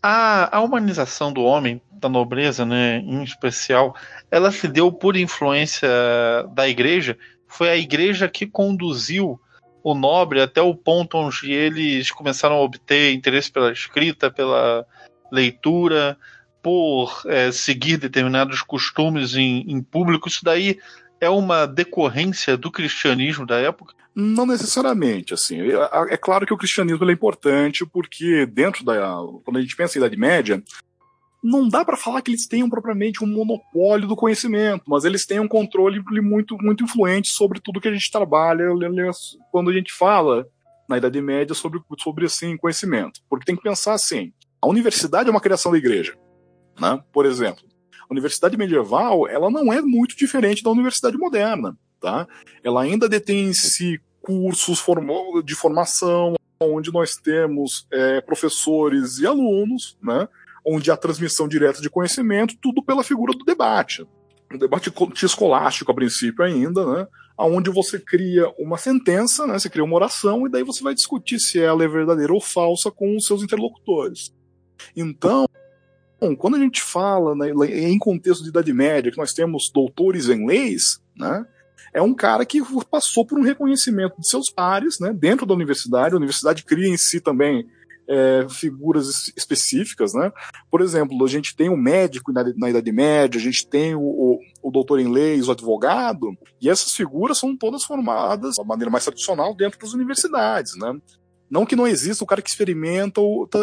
a, 0.02 0.56
a 0.56 0.60
humanização 0.60 1.32
do 1.32 1.42
homem, 1.42 1.80
da 1.90 2.08
nobreza, 2.08 2.64
né, 2.64 2.98
em 2.98 3.22
especial, 3.22 3.94
ela 4.30 4.50
se 4.50 4.68
deu 4.68 4.92
por 4.92 5.16
influência 5.16 5.88
da 6.54 6.68
Igreja? 6.68 7.18
Foi 7.48 7.68
a 7.68 7.76
Igreja 7.76 8.28
que 8.28 8.46
conduziu 8.46 9.40
o 9.82 9.94
nobre 9.94 10.40
até 10.40 10.60
o 10.60 10.74
ponto 10.74 11.16
onde 11.16 11.52
eles 11.52 12.10
começaram 12.10 12.56
a 12.56 12.60
obter 12.60 13.12
interesse 13.12 13.50
pela 13.50 13.72
escrita, 13.72 14.30
pela 14.30 14.84
leitura, 15.30 16.16
por 16.60 17.22
é, 17.26 17.52
seguir 17.52 17.96
determinados 17.96 18.62
costumes 18.62 19.36
em, 19.36 19.64
em 19.68 19.80
público. 19.80 20.28
Isso 20.28 20.44
daí 20.44 20.80
é 21.20 21.28
uma 21.28 21.66
decorrência 21.66 22.56
do 22.56 22.70
cristianismo 22.70 23.46
da 23.46 23.58
época? 23.58 23.94
Não 24.14 24.46
necessariamente, 24.46 25.34
assim. 25.34 25.58
É, 26.10 26.16
claro 26.16 26.46
que 26.46 26.54
o 26.54 26.56
cristianismo 26.56 27.08
é 27.08 27.12
importante 27.12 27.84
porque 27.84 28.46
dentro 28.46 28.84
da 28.84 28.94
quando 29.44 29.58
a 29.58 29.60
gente 29.60 29.76
pensa 29.76 29.98
em 29.98 30.00
Idade 30.00 30.16
Média, 30.16 30.62
não 31.42 31.68
dá 31.68 31.84
para 31.84 31.96
falar 31.96 32.22
que 32.22 32.30
eles 32.30 32.46
tenham 32.46 32.68
propriamente 32.68 33.22
um 33.22 33.26
monopólio 33.26 34.08
do 34.08 34.16
conhecimento, 34.16 34.84
mas 34.86 35.04
eles 35.04 35.26
têm 35.26 35.38
um 35.38 35.46
controle 35.46 36.02
muito, 36.20 36.56
muito 36.58 36.82
influente 36.82 37.28
sobre 37.28 37.60
tudo 37.60 37.80
que 37.80 37.88
a 37.88 37.92
gente 37.92 38.10
trabalha 38.10 38.64
quando 39.52 39.70
a 39.70 39.72
gente 39.72 39.92
fala 39.92 40.46
na 40.88 40.96
Idade 40.96 41.20
Média 41.20 41.54
sobre, 41.54 41.80
sobre 41.98 42.26
assim, 42.26 42.56
conhecimento. 42.56 43.20
Porque 43.28 43.44
tem 43.44 43.56
que 43.56 43.62
pensar 43.62 43.94
assim: 43.94 44.32
a 44.60 44.66
universidade 44.66 45.28
é 45.28 45.30
uma 45.30 45.40
criação 45.40 45.72
da 45.72 45.78
igreja. 45.78 46.16
Né? 46.80 47.00
Por 47.12 47.26
exemplo, 47.26 47.64
a 48.08 48.12
universidade 48.12 48.56
medieval 48.56 49.28
ela 49.28 49.50
não 49.50 49.72
é 49.72 49.80
muito 49.82 50.16
diferente 50.16 50.62
da 50.62 50.70
universidade 50.70 51.16
moderna. 51.16 51.76
Tá? 52.00 52.26
Ela 52.62 52.82
ainda 52.82 53.08
detém 53.08 53.46
em 53.46 53.52
si 53.52 54.00
cursos 54.20 54.84
de 55.44 55.54
formação, 55.54 56.34
onde 56.60 56.92
nós 56.92 57.16
temos 57.16 57.86
é, 57.92 58.20
professores 58.20 59.18
e 59.18 59.26
alunos, 59.26 59.96
né? 60.02 60.28
onde 60.64 60.90
há 60.90 60.96
transmissão 60.96 61.46
direta 61.46 61.80
de 61.80 61.90
conhecimento, 61.90 62.56
tudo 62.60 62.82
pela 62.82 63.04
figura 63.04 63.32
do 63.32 63.44
debate. 63.44 64.06
Um 64.52 64.58
debate 64.58 64.92
escolástico, 65.24 65.90
a 65.90 65.94
princípio, 65.94 66.44
ainda, 66.44 66.84
né? 66.84 67.06
onde 67.38 67.70
você 67.70 67.98
cria 67.98 68.48
uma 68.58 68.78
sentença, 68.78 69.46
né? 69.46 69.58
você 69.58 69.68
cria 69.68 69.84
uma 69.84 69.96
oração, 69.96 70.46
e 70.46 70.50
daí 70.50 70.64
você 70.64 70.82
vai 70.82 70.94
discutir 70.94 71.38
se 71.38 71.60
ela 71.60 71.84
é 71.84 71.88
verdadeira 71.88 72.32
ou 72.32 72.40
falsa 72.40 72.90
com 72.90 73.16
os 73.16 73.26
seus 73.26 73.42
interlocutores. 73.42 74.34
Então, 74.96 75.46
quando 76.38 76.56
a 76.56 76.60
gente 76.60 76.82
fala 76.82 77.34
né, 77.34 77.50
em 77.68 77.98
contexto 77.98 78.42
de 78.42 78.48
Idade 78.48 78.72
Média, 78.72 79.10
que 79.12 79.18
nós 79.18 79.32
temos 79.32 79.70
doutores 79.70 80.28
em 80.28 80.46
leis, 80.46 81.00
né? 81.16 81.44
é 81.92 82.02
um 82.02 82.12
cara 82.12 82.44
que 82.44 82.60
passou 82.90 83.24
por 83.24 83.38
um 83.38 83.42
reconhecimento 83.42 84.20
de 84.20 84.28
seus 84.28 84.50
pares 84.50 85.00
né, 85.00 85.14
dentro 85.14 85.46
da 85.46 85.54
universidade. 85.54 86.14
A 86.14 86.18
universidade 86.18 86.62
cria 86.62 86.88
em 86.88 86.96
si 86.96 87.20
também 87.20 87.66
é, 88.08 88.46
figuras 88.50 89.32
específicas, 89.36 90.12
né? 90.14 90.30
Por 90.70 90.80
exemplo, 90.80 91.24
a 91.24 91.28
gente 91.28 91.56
tem 91.56 91.68
o 91.68 91.76
médico 91.76 92.32
na, 92.32 92.44
na 92.56 92.70
Idade 92.70 92.92
Média, 92.92 93.40
a 93.40 93.42
gente 93.42 93.66
tem 93.66 93.94
o, 93.94 94.00
o, 94.00 94.38
o, 94.62 94.70
doutor 94.70 95.00
em 95.00 95.10
leis, 95.10 95.48
o 95.48 95.52
advogado, 95.52 96.36
e 96.60 96.68
essas 96.68 96.94
figuras 96.94 97.38
são 97.38 97.56
todas 97.56 97.82
formadas 97.82 98.54
de 98.54 98.64
maneira 98.64 98.90
mais 98.90 99.04
tradicional 99.04 99.54
dentro 99.54 99.80
das 99.80 99.92
universidades, 99.92 100.76
né? 100.76 100.96
Não 101.48 101.64
que 101.64 101.76
não 101.76 101.86
exista 101.86 102.24
o 102.24 102.26
cara 102.26 102.42
que 102.42 102.50
experimenta 102.50 103.20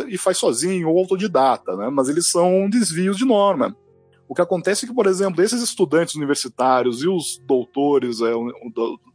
e 0.08 0.18
faz 0.18 0.38
sozinho, 0.38 0.90
ou 0.90 0.98
autodidata, 0.98 1.76
né? 1.76 1.90
Mas 1.90 2.10
eles 2.10 2.28
são 2.28 2.70
desvios 2.70 3.18
de 3.18 3.26
norma. 3.26 3.76
O 4.28 4.34
que 4.34 4.42
acontece 4.42 4.86
é 4.86 4.88
que, 4.88 4.94
por 4.94 5.06
exemplo, 5.06 5.44
esses 5.44 5.62
estudantes 5.62 6.16
universitários 6.16 7.04
e 7.04 7.08
os 7.08 7.42
doutores 7.46 8.22
é, 8.22 8.32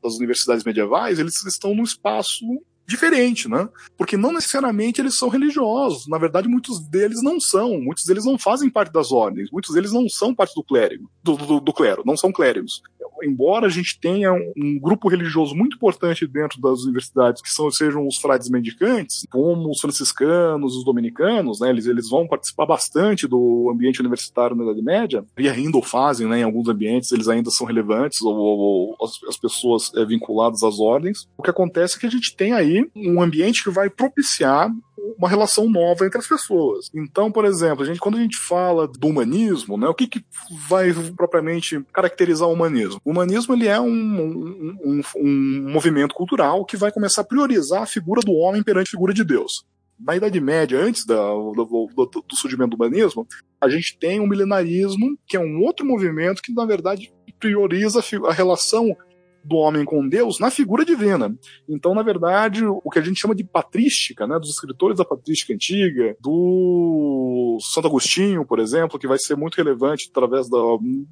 das 0.03 0.15
universidades 0.17 0.65
medievais, 0.65 1.19
eles 1.19 1.45
estão 1.45 1.75
num 1.75 1.83
espaço 1.83 2.45
diferente, 2.89 3.49
né? 3.49 3.69
Porque 3.97 4.17
não 4.17 4.33
necessariamente 4.33 5.01
eles 5.01 5.15
são 5.15 5.29
religiosos. 5.29 6.09
Na 6.09 6.17
verdade, 6.17 6.49
muitos 6.49 6.81
deles 6.81 7.23
não 7.23 7.39
são. 7.39 7.79
Muitos 7.79 8.05
deles 8.07 8.25
não 8.25 8.39
fazem 8.39 8.71
parte 8.71 8.91
das 8.91 9.13
ordens. 9.13 9.51
Muitos 9.51 9.75
deles 9.75 9.93
não 9.93 10.09
são 10.09 10.35
parte 10.35 10.55
do 10.55 10.65
clérigo, 10.65 11.11
do, 11.23 11.37
do, 11.37 11.61
do 11.61 11.73
clero, 11.73 12.03
não 12.07 12.17
são 12.17 12.33
clérigos. 12.33 12.83
Embora 13.23 13.67
a 13.67 13.71
gente 13.71 13.99
tenha 14.01 14.33
um, 14.33 14.79
grupo 14.79 15.09
religioso 15.09 15.55
muito 15.55 15.77
importante 15.77 16.27
dentro 16.27 16.61
das 16.61 16.83
universidades, 16.83 17.43
que 17.43 17.51
são, 17.51 17.71
sejam 17.71 18.07
os 18.07 18.17
frades 18.17 18.49
mendicantes, 18.49 19.27
como 19.31 19.71
os 19.71 19.81
franciscanos, 19.81 20.77
os 20.77 20.85
dominicanos, 20.85 21.61
né? 21.61 21.69
Eles, 21.71 21.87
eles 21.87 22.09
vão 22.09 22.27
participar 22.27 22.67
bastante 22.67 23.27
do 23.27 23.71
ambiente 23.73 24.01
universitário 24.01 24.57
na 24.57 24.65
Idade 24.65 24.83
Média, 24.83 25.25
e 25.37 25.49
ainda 25.49 25.79
o 25.79 25.83
fazem, 25.83 26.29
né? 26.29 26.41
Em 26.41 26.45
alguns 26.45 26.69
ambientes 26.69 27.11
eles 27.11 27.29
ainda 27.29 27.51
são 27.51 27.67
relevantes, 27.67 28.23
ou, 28.23 28.35
ou, 28.35 28.59
ou 28.59 28.97
as, 29.03 29.13
as, 29.29 29.37
pessoas 29.37 29.93
é, 29.97 30.05
vinculadas 30.05 30.63
às 30.63 30.79
ordens. 30.79 31.29
O 31.37 31.43
que 31.43 31.51
acontece 31.51 31.97
é 31.97 32.01
que 32.01 32.07
a 32.07 32.11
gente 32.11 32.37
tem 32.37 32.53
aí 32.53 32.78
um 32.95 33.21
ambiente 33.23 33.63
que 33.63 33.71
vai 33.71 33.89
propiciar 33.89 34.71
uma 35.17 35.29
relação 35.29 35.69
nova 35.69 36.07
entre 36.07 36.19
as 36.19 36.27
pessoas. 36.27 36.91
Então, 36.95 37.31
por 37.31 37.45
exemplo, 37.45 37.83
a 37.83 37.87
gente, 37.87 37.99
quando 37.99 38.19
a 38.19 38.21
gente 38.21 38.37
fala 38.37 38.87
do 38.87 39.09
humanismo, 39.09 39.77
né, 39.77 39.89
o 39.89 39.95
que, 39.95 40.07
que 40.07 40.25
vai 40.69 40.93
propriamente 41.17 41.81
caracterizar 41.93 42.49
o 42.49 42.53
humanismo? 42.53 43.01
O 43.05 43.11
humanismo 43.11 43.55
ele 43.55 43.67
é 43.67 43.81
um, 43.81 43.89
um, 43.89 44.77
um, 44.85 45.03
um 45.17 45.73
movimento 45.73 46.15
cultural 46.15 46.65
que 46.65 46.77
vai 46.77 46.93
começar 46.93 47.23
a 47.23 47.25
priorizar 47.25 47.83
a 47.83 47.87
figura 47.87 48.21
do 48.21 48.33
homem 48.33 48.63
perante 48.63 48.89
a 48.89 48.91
figura 48.91 49.15
de 49.15 49.25
Deus 49.25 49.65
na 49.99 50.15
Idade 50.15 50.41
Média, 50.41 50.79
antes 50.79 51.05
da, 51.05 51.17
do, 51.17 51.89
do, 51.95 52.07
do, 52.07 52.37
surgimento 52.37 52.77
do 52.77 52.77
humanismo, 52.77 53.27
a 53.61 53.69
gente 53.69 53.99
tem 53.99 54.21
um 54.21 54.29
milenarismo, 54.29 55.19
que 55.27 55.37
é 55.37 55.41
um 55.41 55.61
outro 55.61 55.85
movimento 55.85 56.41
que, 56.41 56.53
na 56.53 56.65
verdade, 56.65 57.13
prioriza 57.41 58.01
a, 58.01 58.29
a 58.29 58.33
relação 58.33 58.97
do 59.45 59.57
homem 59.57 59.85
com 59.85 60.07
Deus 60.07 60.39
na 60.39 60.51
figura 60.51 60.85
divina. 60.85 61.35
Então, 61.69 61.95
na 61.95 62.03
verdade, 62.03 62.65
o 62.65 62.91
que 62.91 62.99
a 62.99 63.03
gente 63.03 63.21
chama 63.21 63.35
de 63.35 63.45
patrística, 63.45 64.27
né, 64.27 64.39
dos 64.39 64.51
escritores 64.51 64.99
da 64.99 65.05
patrística 65.05 65.53
antiga, 65.53 66.17
do 66.21 67.59
Santo 67.61 67.89
Agostinho, 67.89 68.45
por 68.45 68.59
exemplo, 68.59 68.99
que 68.99 69.09
vai 69.09 69.19
ser 69.19 69.37
muito 69.37 69.57
relevante 69.57 70.09
através 70.11 70.49
da 70.49 70.59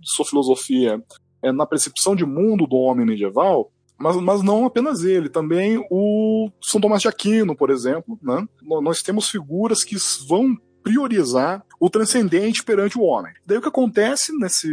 sua 0.02 0.24
filosofia 0.24 1.02
é, 1.42 1.52
na 1.52 1.66
percepção 1.66 2.14
de 2.14 2.24
mundo 2.24 2.66
do 2.66 2.76
homem 2.76 3.06
medieval, 3.06 3.70
mas, 3.98 4.16
mas 4.16 4.42
não 4.42 4.66
apenas 4.66 5.04
ele, 5.04 5.28
também 5.28 5.82
o 5.90 6.50
São 6.60 6.80
Tomás 6.80 7.00
de 7.00 7.08
Aquino, 7.08 7.56
por 7.56 7.70
exemplo. 7.70 8.18
Né? 8.22 8.46
Nós 8.62 9.02
temos 9.02 9.30
figuras 9.30 9.82
que 9.82 9.96
vão 10.28 10.56
priorizar 10.86 11.64
o 11.80 11.90
transcendente 11.90 12.62
perante 12.62 12.96
o 12.96 13.02
homem. 13.02 13.32
Daí 13.44 13.58
o 13.58 13.60
que 13.60 13.66
acontece 13.66 14.30
nesse 14.38 14.68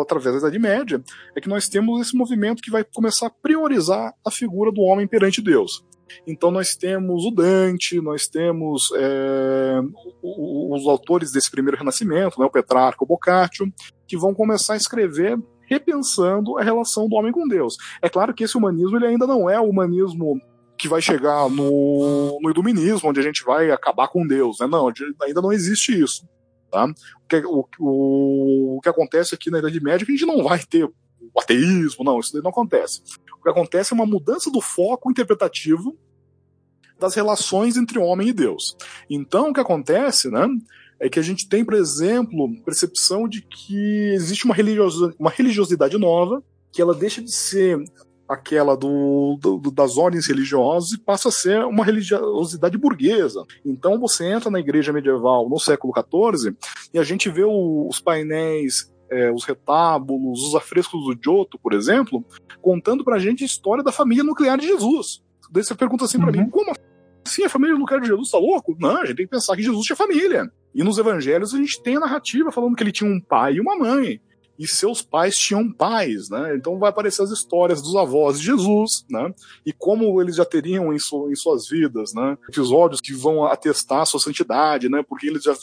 através 0.00 0.34
da 0.34 0.38
Idade 0.38 0.56
Média 0.56 1.02
é 1.34 1.40
que 1.40 1.48
nós 1.48 1.68
temos 1.68 2.00
esse 2.00 2.16
movimento 2.16 2.62
que 2.62 2.70
vai 2.70 2.84
começar 2.84 3.26
a 3.26 3.30
priorizar 3.30 4.14
a 4.24 4.30
figura 4.30 4.70
do 4.70 4.82
homem 4.82 5.08
perante 5.08 5.42
Deus. 5.42 5.84
Então 6.24 6.52
nós 6.52 6.76
temos 6.76 7.24
o 7.24 7.32
Dante, 7.32 8.00
nós 8.00 8.28
temos 8.28 8.92
é, 8.94 9.80
os 10.22 10.86
autores 10.86 11.32
desse 11.32 11.50
primeiro 11.50 11.76
renascimento, 11.76 12.38
né, 12.38 12.46
o 12.46 12.50
Petrarca, 12.50 13.02
o 13.02 13.06
Boccaccio, 13.06 13.66
que 14.06 14.16
vão 14.16 14.32
começar 14.32 14.74
a 14.74 14.76
escrever 14.76 15.36
repensando 15.66 16.56
a 16.56 16.62
relação 16.62 17.08
do 17.08 17.16
homem 17.16 17.32
com 17.32 17.48
Deus. 17.48 17.76
É 18.00 18.08
claro 18.08 18.32
que 18.32 18.44
esse 18.44 18.56
humanismo 18.56 18.96
ele 18.96 19.06
ainda 19.06 19.26
não 19.26 19.50
é 19.50 19.58
o 19.58 19.68
humanismo 19.68 20.40
que 20.78 20.88
vai 20.88 21.02
chegar 21.02 21.50
no, 21.50 22.38
no 22.40 22.50
iluminismo, 22.50 23.08
onde 23.08 23.18
a 23.18 23.22
gente 23.22 23.44
vai 23.44 23.70
acabar 23.70 24.08
com 24.08 24.26
Deus. 24.26 24.60
Né? 24.60 24.66
Não, 24.66 24.90
ainda 25.22 25.42
não 25.42 25.52
existe 25.52 26.00
isso. 26.00 26.26
Tá? 26.70 26.84
O, 26.84 27.28
que, 27.28 27.36
o, 27.44 27.68
o, 27.80 28.76
o 28.76 28.80
que 28.80 28.88
acontece 28.88 29.34
aqui 29.34 29.50
na 29.50 29.58
Idade 29.58 29.82
Média 29.82 30.04
é 30.04 30.06
que 30.06 30.12
a 30.12 30.16
gente 30.16 30.26
não 30.26 30.44
vai 30.44 30.60
ter 30.60 30.84
o 30.84 31.40
ateísmo, 31.40 32.04
não, 32.04 32.20
isso 32.20 32.32
daí 32.32 32.42
não 32.42 32.50
acontece. 32.50 33.02
O 33.38 33.42
que 33.42 33.50
acontece 33.50 33.92
é 33.92 33.96
uma 33.96 34.06
mudança 34.06 34.50
do 34.50 34.60
foco 34.60 35.10
interpretativo 35.10 35.98
das 36.98 37.14
relações 37.14 37.76
entre 37.76 37.98
homem 37.98 38.28
e 38.28 38.32
Deus. 38.32 38.76
Então, 39.08 39.50
o 39.50 39.52
que 39.52 39.60
acontece, 39.60 40.30
né, 40.30 40.46
é 41.00 41.08
que 41.08 41.18
a 41.18 41.22
gente 41.22 41.48
tem, 41.48 41.64
por 41.64 41.74
exemplo, 41.74 42.50
percepção 42.64 43.28
de 43.28 43.42
que 43.42 44.12
existe 44.14 44.44
uma, 44.44 44.54
religiosidade, 44.54 45.16
uma 45.18 45.30
religiosidade 45.30 45.96
nova, 45.96 46.42
que 46.72 46.82
ela 46.82 46.94
deixa 46.94 47.22
de 47.22 47.32
ser 47.32 47.78
aquela 48.28 48.76
do, 48.76 49.38
do, 49.40 49.70
das 49.70 49.96
ordens 49.96 50.26
religiosas 50.26 50.92
e 50.92 50.98
passa 50.98 51.28
a 51.28 51.32
ser 51.32 51.64
uma 51.64 51.84
religiosidade 51.84 52.76
burguesa. 52.76 53.44
Então 53.64 53.98
você 53.98 54.26
entra 54.26 54.50
na 54.50 54.60
igreja 54.60 54.92
medieval 54.92 55.48
no 55.48 55.58
século 55.58 55.94
XIV 55.94 56.54
e 56.92 56.98
a 56.98 57.02
gente 57.02 57.30
vê 57.30 57.44
o, 57.44 57.88
os 57.88 58.00
painéis, 58.00 58.92
é, 59.10 59.32
os 59.32 59.44
retábulos, 59.44 60.42
os 60.42 60.54
afrescos 60.54 61.00
do 61.02 61.18
Giotto, 61.20 61.58
por 61.58 61.72
exemplo, 61.72 62.22
contando 62.60 63.02
pra 63.02 63.18
gente 63.18 63.42
a 63.42 63.46
história 63.46 63.82
da 63.82 63.90
família 63.90 64.22
nuclear 64.22 64.58
de 64.58 64.66
Jesus. 64.66 65.22
Daí 65.50 65.64
você 65.64 65.74
pergunta 65.74 66.04
assim 66.04 66.18
pra 66.18 66.30
uhum. 66.30 66.44
mim, 66.44 66.50
como 66.50 66.72
assim 67.26 67.44
a 67.44 67.48
família 67.48 67.76
nuclear 67.76 68.02
de 68.02 68.08
Jesus 68.08 68.30
tá 68.30 68.38
louco? 68.38 68.76
Não, 68.78 69.00
a 69.00 69.06
gente 69.06 69.16
tem 69.16 69.26
que 69.26 69.30
pensar 69.30 69.56
que 69.56 69.62
Jesus 69.62 69.86
tinha 69.86 69.96
família. 69.96 70.50
E 70.74 70.84
nos 70.84 70.98
evangelhos 70.98 71.54
a 71.54 71.56
gente 71.56 71.82
tem 71.82 71.96
a 71.96 72.00
narrativa 72.00 72.52
falando 72.52 72.76
que 72.76 72.82
ele 72.82 72.92
tinha 72.92 73.10
um 73.10 73.20
pai 73.20 73.54
e 73.54 73.60
uma 73.60 73.76
mãe 73.76 74.20
e 74.58 74.66
seus 74.66 75.00
pais 75.00 75.36
tinham 75.36 75.70
pais, 75.70 76.28
né? 76.28 76.56
Então 76.56 76.78
vai 76.78 76.90
aparecer 76.90 77.22
as 77.22 77.30
histórias 77.30 77.80
dos 77.80 77.94
avós 77.94 78.40
de 78.40 78.46
Jesus, 78.46 79.06
né? 79.08 79.32
E 79.64 79.72
como 79.72 80.20
eles 80.20 80.36
já 80.36 80.44
teriam 80.44 80.92
em, 80.92 80.98
su 80.98 81.30
em 81.30 81.36
suas 81.36 81.68
vidas, 81.68 82.12
né? 82.12 82.36
Episódios 82.48 83.00
que 83.00 83.12
vão 83.12 83.44
atestar 83.44 84.00
a 84.00 84.06
sua 84.06 84.20
santidade, 84.20 84.88
né? 84.88 85.04
Porque 85.08 85.28
eles 85.28 85.44
já, 85.44 85.54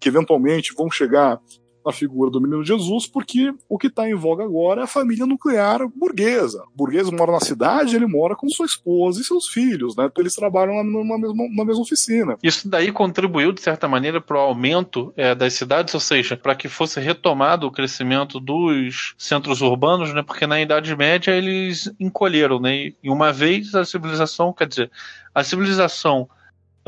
que 0.00 0.08
eventualmente 0.08 0.72
vão 0.74 0.90
chegar 0.90 1.40
a 1.86 1.92
figura 1.92 2.30
do 2.30 2.40
menino 2.40 2.64
Jesus, 2.64 3.06
porque 3.06 3.52
o 3.68 3.78
que 3.78 3.86
está 3.86 4.08
em 4.08 4.14
voga 4.14 4.44
agora 4.44 4.82
é 4.82 4.84
a 4.84 4.88
família 4.88 5.26
nuclear 5.26 5.86
burguesa. 5.88 6.62
O 6.74 6.76
burguês 6.76 7.10
mora 7.10 7.32
na 7.32 7.40
cidade, 7.40 7.96
ele 7.96 8.06
mora 8.06 8.36
com 8.36 8.48
sua 8.48 8.66
esposa 8.66 9.20
e 9.20 9.24
seus 9.24 9.48
filhos, 9.48 9.96
né? 9.96 10.10
Eles 10.18 10.34
trabalham 10.34 10.74
na 10.76 11.18
mesma, 11.18 11.48
na 11.50 11.64
mesma 11.64 11.82
oficina. 11.82 12.36
Isso 12.42 12.68
daí 12.68 12.92
contribuiu, 12.92 13.52
de 13.52 13.60
certa 13.60 13.88
maneira, 13.88 14.20
para 14.20 14.36
o 14.36 14.40
aumento 14.40 15.12
é, 15.16 15.34
das 15.34 15.54
cidades, 15.54 15.94
ou 15.94 16.00
seja, 16.00 16.36
para 16.36 16.54
que 16.54 16.68
fosse 16.68 17.00
retomado 17.00 17.66
o 17.66 17.70
crescimento 17.70 18.40
dos 18.40 19.14
centros 19.16 19.60
urbanos, 19.60 20.12
né? 20.12 20.22
Porque 20.22 20.46
na 20.46 20.60
Idade 20.60 20.94
Média 20.96 21.32
eles 21.32 21.92
encolheram, 21.98 22.60
né? 22.60 22.92
E 23.02 23.10
uma 23.10 23.32
vez 23.32 23.74
a 23.74 23.84
civilização, 23.84 24.52
quer 24.52 24.66
dizer, 24.66 24.90
a 25.34 25.44
civilização 25.44 26.28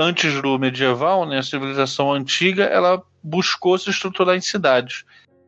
antes 0.01 0.41
do 0.41 0.59
medieval, 0.59 1.27
né, 1.27 1.39
a 1.39 1.43
civilização 1.43 2.13
antiga, 2.13 2.65
ela 2.65 3.03
buscou 3.23 3.79
se 3.79 3.91
estruturar 3.91 4.37
em 4.37 4.41
cidades. 4.41 5.05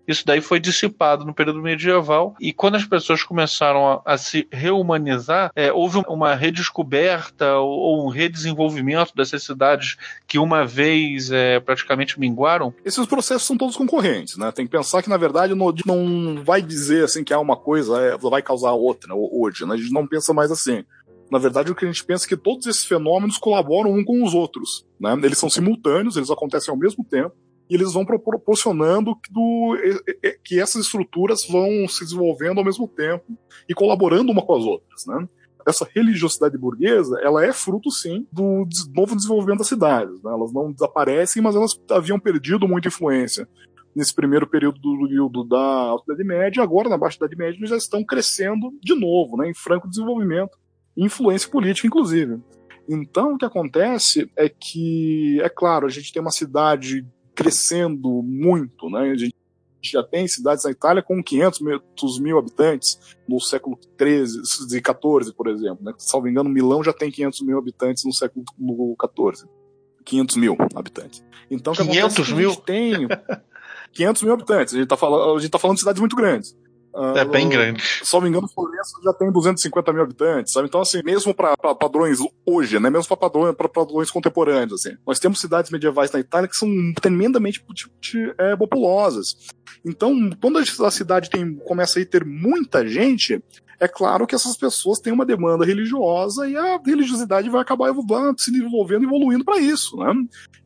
Isso 0.07 0.27
daí 0.27 0.41
foi 0.41 0.59
dissipado 0.59 1.25
no 1.25 1.33
período 1.33 1.63
medieval 1.63 2.35
e 2.41 2.53
quando 2.53 2.75
as 2.75 2.85
pessoas 2.85 3.23
começaram 3.23 3.89
a, 3.89 4.03
a 4.05 4.19
se 4.19 4.49
reumanizar, 4.51 5.51
é, 5.55 5.73
houve 5.73 6.03
uma 6.09 6.35
redescoberta 6.35 7.57
ou, 7.59 7.71
ou, 7.71 8.07
um 8.07 8.09
redesenvolvimento 8.09 9.15
dessas 9.15 9.45
cidades 9.45 9.97
que 10.27 10.39
uma 10.39 10.67
vez 10.67 11.31
é, 11.31 11.61
praticamente 11.61 12.19
minguaram. 12.19 12.75
Esses 12.85 13.07
processos 13.07 13.47
são 13.47 13.57
todos 13.57 13.77
concorrentes, 13.77 14.37
né? 14.37 14.51
Tem 14.51 14.67
que 14.67 14.73
pensar 14.73 15.03
que 15.03 15.09
na 15.09 15.17
verdade 15.17 15.55
não, 15.55 15.73
não 15.87 16.43
vai 16.43 16.61
dizer 16.61 17.05
assim 17.05 17.23
que 17.23 17.33
há 17.33 17.39
uma 17.39 17.57
coisa 17.57 18.01
é, 18.01 18.17
vai 18.19 18.43
causar 18.43 18.73
outra 18.73 19.15
hoje, 19.15 19.65
né? 19.65 19.75
A 19.75 19.77
gente 19.77 19.93
não 19.93 20.07
pensa 20.07 20.35
mais 20.35 20.51
assim. 20.51 20.85
Na 21.33 21.39
verdade, 21.39 21.73
o 21.73 21.75
que 21.75 21.87
a 21.87 21.89
gente 21.89 22.05
pensa 22.05 22.27
é 22.27 22.29
que 22.29 22.37
todos 22.37 22.67
esses 22.67 22.85
fenômenos 22.85 23.39
colaboram 23.39 23.95
um 23.95 24.05
com 24.05 24.23
os 24.23 24.35
outros. 24.35 24.87
Né? 25.01 25.15
Eles 25.23 25.39
são 25.39 25.49
simultâneos, 25.49 26.19
eles 26.19 26.31
acontecem 26.31 26.71
ao 26.71 26.79
mesmo 26.79 27.03
tempo, 27.03 27.35
e 27.71 27.75
eles 27.75 27.95
vão 27.95 28.05
proporcionando 28.05 29.17
do, 29.31 29.75
que 30.45 30.61
essas 30.61 30.85
estruturas 30.85 31.47
vão 31.49 31.89
se 31.89 32.05
desenvolvendo 32.05 32.59
ao 32.59 32.65
mesmo 32.65 32.87
tempo 32.87 33.25
e 33.67 33.73
colaborando 33.73 34.31
uma 34.31 34.45
com 34.45 34.55
as 34.55 34.65
outras. 34.65 35.07
Né? 35.07 35.27
Essa 35.67 35.89
religiosidade 35.95 36.59
burguesa, 36.59 37.19
ela 37.23 37.43
é 37.43 37.51
fruto, 37.51 37.91
sim, 37.91 38.27
do 38.31 38.69
novo 38.95 39.17
desenvolvimento 39.17 39.61
das 39.61 39.69
cidades. 39.69 40.23
Né? 40.23 40.31
Elas 40.31 40.53
não 40.53 40.71
desaparecem, 40.71 41.43
mas 41.43 41.57
elas 41.57 41.81
haviam 41.93 42.21
perdido 42.21 42.69
muita 42.69 42.89
influência 42.89 43.49
nesse 43.97 44.15
primeiro 44.15 44.47
período 44.47 44.79
do, 44.79 45.29
do, 45.31 45.45
da 45.45 45.59
Alta 45.59 46.13
Idade 46.13 46.27
Média, 46.27 46.63
agora 46.63 46.89
na 46.91 46.99
Baixa 46.99 47.17
Idade 47.17 47.37
Média 47.37 47.59
eles 47.59 47.71
já 47.71 47.77
estão 47.77 48.03
crescendo 48.03 48.71
de 48.83 48.95
novo, 48.95 49.37
né, 49.37 49.51
em 49.51 49.55
franco 49.55 49.89
desenvolvimento 49.89 50.62
influência 50.97 51.49
política, 51.51 51.87
inclusive. 51.87 52.41
Então, 52.89 53.35
o 53.35 53.39
que 53.39 53.45
acontece 53.45 54.31
é 54.37 54.49
que, 54.49 55.41
é 55.41 55.49
claro, 55.49 55.87
a 55.87 55.91
gente 55.91 56.13
tem 56.13 56.21
uma 56.21 56.31
cidade 56.31 57.07
crescendo 57.35 58.23
muito, 58.23 58.91
né? 58.91 59.11
A 59.11 59.17
gente 59.17 59.35
já 59.83 60.03
tem 60.03 60.29
cidades 60.29 60.65
na 60.65 60.71
Itália 60.71 61.03
com 61.03 61.23
500 61.23 61.61
mil 62.21 62.39
habitantes 62.39 63.17
no 63.29 63.41
século 63.41 63.79
XIII 64.01 64.79
e 64.79 64.81
XIV, 64.81 65.35
por 65.37 65.49
exemplo. 65.49 65.79
Né? 65.81 65.93
Salvo 65.99 66.29
engano, 66.29 66.49
Milão 66.49 66.85
já 66.85 66.93
tem 66.93 67.11
500 67.11 67.41
mil 67.43 67.59
habitantes 67.59 68.05
no 68.05 68.13
século 68.13 68.45
XIV. 68.47 69.49
500 70.05 70.37
mil 70.37 70.57
habitantes. 70.75 71.25
Então, 71.51 71.73
500 71.73 72.33
mil? 72.33 72.51
A 72.51 72.53
gente 72.53 72.63
tem 72.63 73.09
500 73.93 74.23
mil 74.23 74.33
habitantes. 74.33 74.75
A 74.75 74.77
gente 74.77 74.85
está 74.85 74.97
falando, 74.97 75.51
tá 75.51 75.59
falando 75.59 75.77
de 75.77 75.81
cidades 75.81 76.01
muito 76.01 76.17
grandes. 76.17 76.57
É 76.95 77.21
ah, 77.21 77.25
bem 77.25 77.49
grande. 77.49 77.83
Só 78.03 78.21
me 78.21 78.29
engano, 78.29 78.47
Florença 78.49 79.01
já 79.03 79.13
tem 79.15 79.33
250 79.33 79.93
mil 79.93 80.03
habitantes, 80.03 80.53
sabe? 80.53 80.69
Então, 80.69 80.81
assim, 80.81 81.01
mesmo 81.03 81.35
para 81.35 81.57
padrões 81.57 82.19
hoje, 82.45 82.79
né? 82.79 82.91
Mesmo 82.91 83.09
para 83.09 83.17
padrões, 83.17 83.55
padrões 83.73 84.11
contemporâneos, 84.11 84.85
assim. 84.85 84.97
Nós 85.07 85.19
temos 85.19 85.41
cidades 85.41 85.71
medievais 85.71 86.13
na 86.13 86.21
Itália 86.21 86.49
que 86.49 86.57
são 86.57 86.69
tremendamente 87.01 87.65
é, 88.39 88.55
populosas. 88.57 89.37
Então, 89.85 90.31
quando 90.41 90.59
a 90.59 90.91
cidade 90.91 91.31
tem, 91.31 91.55
começa 91.57 91.99
a 91.99 92.05
ter 92.05 92.25
muita 92.25 92.87
gente, 92.87 93.43
é 93.83 93.89
claro 93.89 94.29
que 94.29 94.35
essas 94.37 94.57
pessoas 94.57 95.01
têm 95.01 95.13
uma 95.13 95.27
demanda 95.27 95.65
religiosa 95.65 96.49
e 96.49 96.57
a 96.57 96.81
religiosidade 96.87 97.51
vai 97.51 97.61
acabar 97.61 97.89
evoluindo, 97.89 98.41
se 98.41 98.53
desenvolvendo, 98.53 99.05
evoluindo 99.05 99.45
para 99.45 99.59
isso, 99.59 99.97
né? 99.97 100.15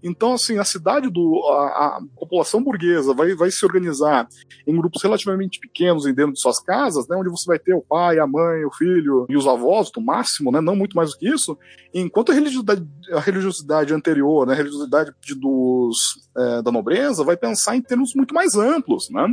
Então, 0.02 0.34
assim, 0.34 0.58
a 0.58 0.64
cidade 0.64 1.08
do 1.08 1.42
a, 1.48 1.96
a, 1.96 2.00
população 2.14 2.62
burguesa 2.62 3.14
vai, 3.14 3.34
vai 3.34 3.50
se 3.50 3.64
organizar 3.64 4.28
em 4.66 4.76
grupos 4.76 5.02
relativamente 5.02 5.58
pequenos 5.58 6.04
dentro 6.16 6.32
de 6.32 6.40
suas 6.40 6.58
casas, 6.58 7.06
né, 7.06 7.16
onde 7.16 7.28
você 7.28 7.44
vai 7.46 7.58
ter 7.58 7.74
o 7.74 7.82
pai, 7.82 8.18
a 8.18 8.26
mãe, 8.26 8.64
o 8.64 8.72
filho 8.72 9.26
e 9.28 9.36
os 9.36 9.46
avós, 9.46 9.90
no 9.94 10.02
máximo, 10.02 10.50
né, 10.50 10.60
não 10.60 10.74
muito 10.74 10.96
mais 10.96 11.10
do 11.10 11.18
que 11.18 11.28
isso. 11.28 11.56
Enquanto 11.94 12.32
a 12.32 12.34
religiosidade, 12.34 12.88
a 13.12 13.20
religiosidade 13.20 13.94
anterior, 13.94 14.46
né, 14.46 14.54
a 14.54 14.56
religiosidade 14.56 15.12
de, 15.20 15.34
dos 15.34 16.28
é, 16.36 16.62
da 16.62 16.72
nobreza, 16.72 17.22
vai 17.22 17.36
pensar 17.36 17.76
em 17.76 17.82
termos 17.82 18.14
muito 18.14 18.34
mais 18.34 18.56
amplos, 18.56 19.10
né? 19.10 19.26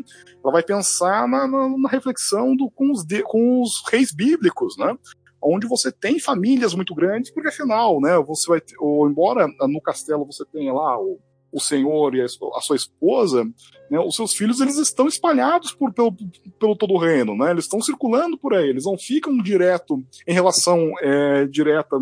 Ela 0.43 0.53
vai 0.53 0.63
pensar 0.63 1.27
na, 1.27 1.47
na, 1.47 1.77
na 1.77 1.89
reflexão 1.89 2.55
do, 2.55 2.69
com, 2.69 2.91
os 2.91 3.03
de, 3.03 3.23
com 3.23 3.61
os 3.61 3.81
reis 3.89 4.11
bíblicos, 4.13 4.77
né? 4.77 4.95
onde 5.45 5.67
você 5.67 5.91
tem 5.91 6.19
famílias 6.19 6.73
muito 6.73 6.95
grandes, 6.95 7.29
porque 7.29 7.49
afinal, 7.49 7.99
né, 7.99 8.17
você 8.25 8.47
vai 8.47 8.61
ter, 8.61 8.75
ou 8.79 9.09
embora 9.09 9.45
no 9.67 9.81
castelo 9.81 10.25
você 10.25 10.45
tenha 10.45 10.71
lá 10.71 10.97
o, 10.97 11.19
o 11.53 11.59
senhor 11.59 12.15
e 12.15 12.21
a, 12.21 12.27
sua 12.27 12.75
esposa, 12.75 13.45
né, 13.89 13.99
os 13.99 14.15
seus 14.15 14.33
filhos 14.33 14.59
eles 14.59 14.77
estão 14.77 15.07
espalhados 15.07 15.71
por, 15.71 15.93
pelo, 15.93 16.15
pelo 16.59 16.75
todo 16.75 16.93
o 16.93 16.97
reino, 16.97 17.35
né, 17.35 17.51
eles 17.51 17.65
estão 17.65 17.81
circulando 17.81 18.37
por 18.37 18.53
aí, 18.53 18.67
eles 18.67 18.85
não 18.85 18.97
ficam 18.97 19.37
direto 19.37 20.03
em 20.27 20.33
relação 20.33 20.91
é, 21.01 21.45
direta 21.45 21.95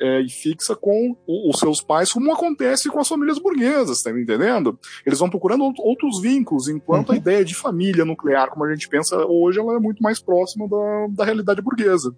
é, 0.00 0.20
e 0.20 0.28
fixa 0.28 0.76
com 0.76 1.16
o, 1.26 1.50
os 1.50 1.58
seus 1.58 1.80
pais, 1.80 2.12
como 2.12 2.32
acontece 2.32 2.88
com 2.90 3.00
as 3.00 3.08
famílias 3.08 3.38
burguesas, 3.38 4.02
tá 4.02 4.10
entendendo? 4.10 4.78
Eles 5.06 5.18
vão 5.18 5.30
procurando 5.30 5.72
outros 5.78 6.20
vínculos, 6.20 6.68
enquanto 6.68 7.08
uhum. 7.08 7.14
a 7.14 7.18
ideia 7.18 7.44
de 7.44 7.54
família 7.54 8.04
nuclear, 8.04 8.50
como 8.50 8.64
a 8.64 8.72
gente 8.72 8.88
pensa 8.88 9.16
hoje, 9.26 9.58
ela 9.58 9.76
é 9.76 9.78
muito 9.78 10.02
mais 10.02 10.20
próxima 10.20 10.68
da, 10.68 11.06
da 11.10 11.24
realidade 11.24 11.62
burguesa. 11.62 12.14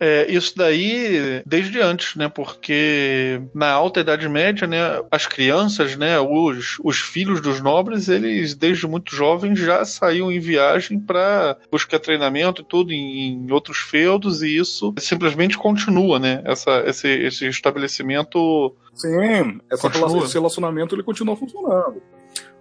É, 0.00 0.32
isso 0.32 0.56
daí 0.56 1.42
desde 1.44 1.78
antes, 1.78 2.16
né? 2.16 2.26
Porque 2.26 3.42
na 3.54 3.70
alta 3.70 4.00
Idade 4.00 4.26
Média, 4.30 4.66
né, 4.66 4.78
as 5.10 5.26
crianças, 5.26 5.94
né, 5.94 6.18
os, 6.18 6.78
os 6.82 6.98
filhos 6.98 7.42
dos 7.42 7.60
nobres, 7.60 8.08
eles 8.08 8.54
desde 8.54 8.86
muito 8.86 9.14
jovens 9.14 9.58
já 9.58 9.84
saíam 9.84 10.32
em 10.32 10.40
viagem 10.40 10.98
para 10.98 11.58
buscar 11.70 11.98
treinamento 11.98 12.62
e 12.62 12.64
tudo 12.64 12.92
em, 12.92 13.44
em, 13.44 13.52
outros 13.52 13.76
feudos 13.76 14.42
e 14.42 14.56
isso 14.56 14.94
simplesmente 14.98 15.58
continua, 15.58 16.18
né? 16.18 16.40
Essa, 16.46 16.82
esse, 16.86 17.08
esse 17.08 17.46
estabelecimento. 17.46 18.74
Sim, 18.94 19.60
essa 19.70 19.88
relação, 19.88 20.24
esse 20.24 20.34
relacionamento 20.34 20.94
ele 20.94 21.02
continua 21.02 21.36
funcionando. 21.36 22.00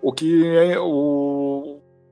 O 0.02 0.12
que 0.12 0.46
é 0.46 0.80
o 0.80 1.39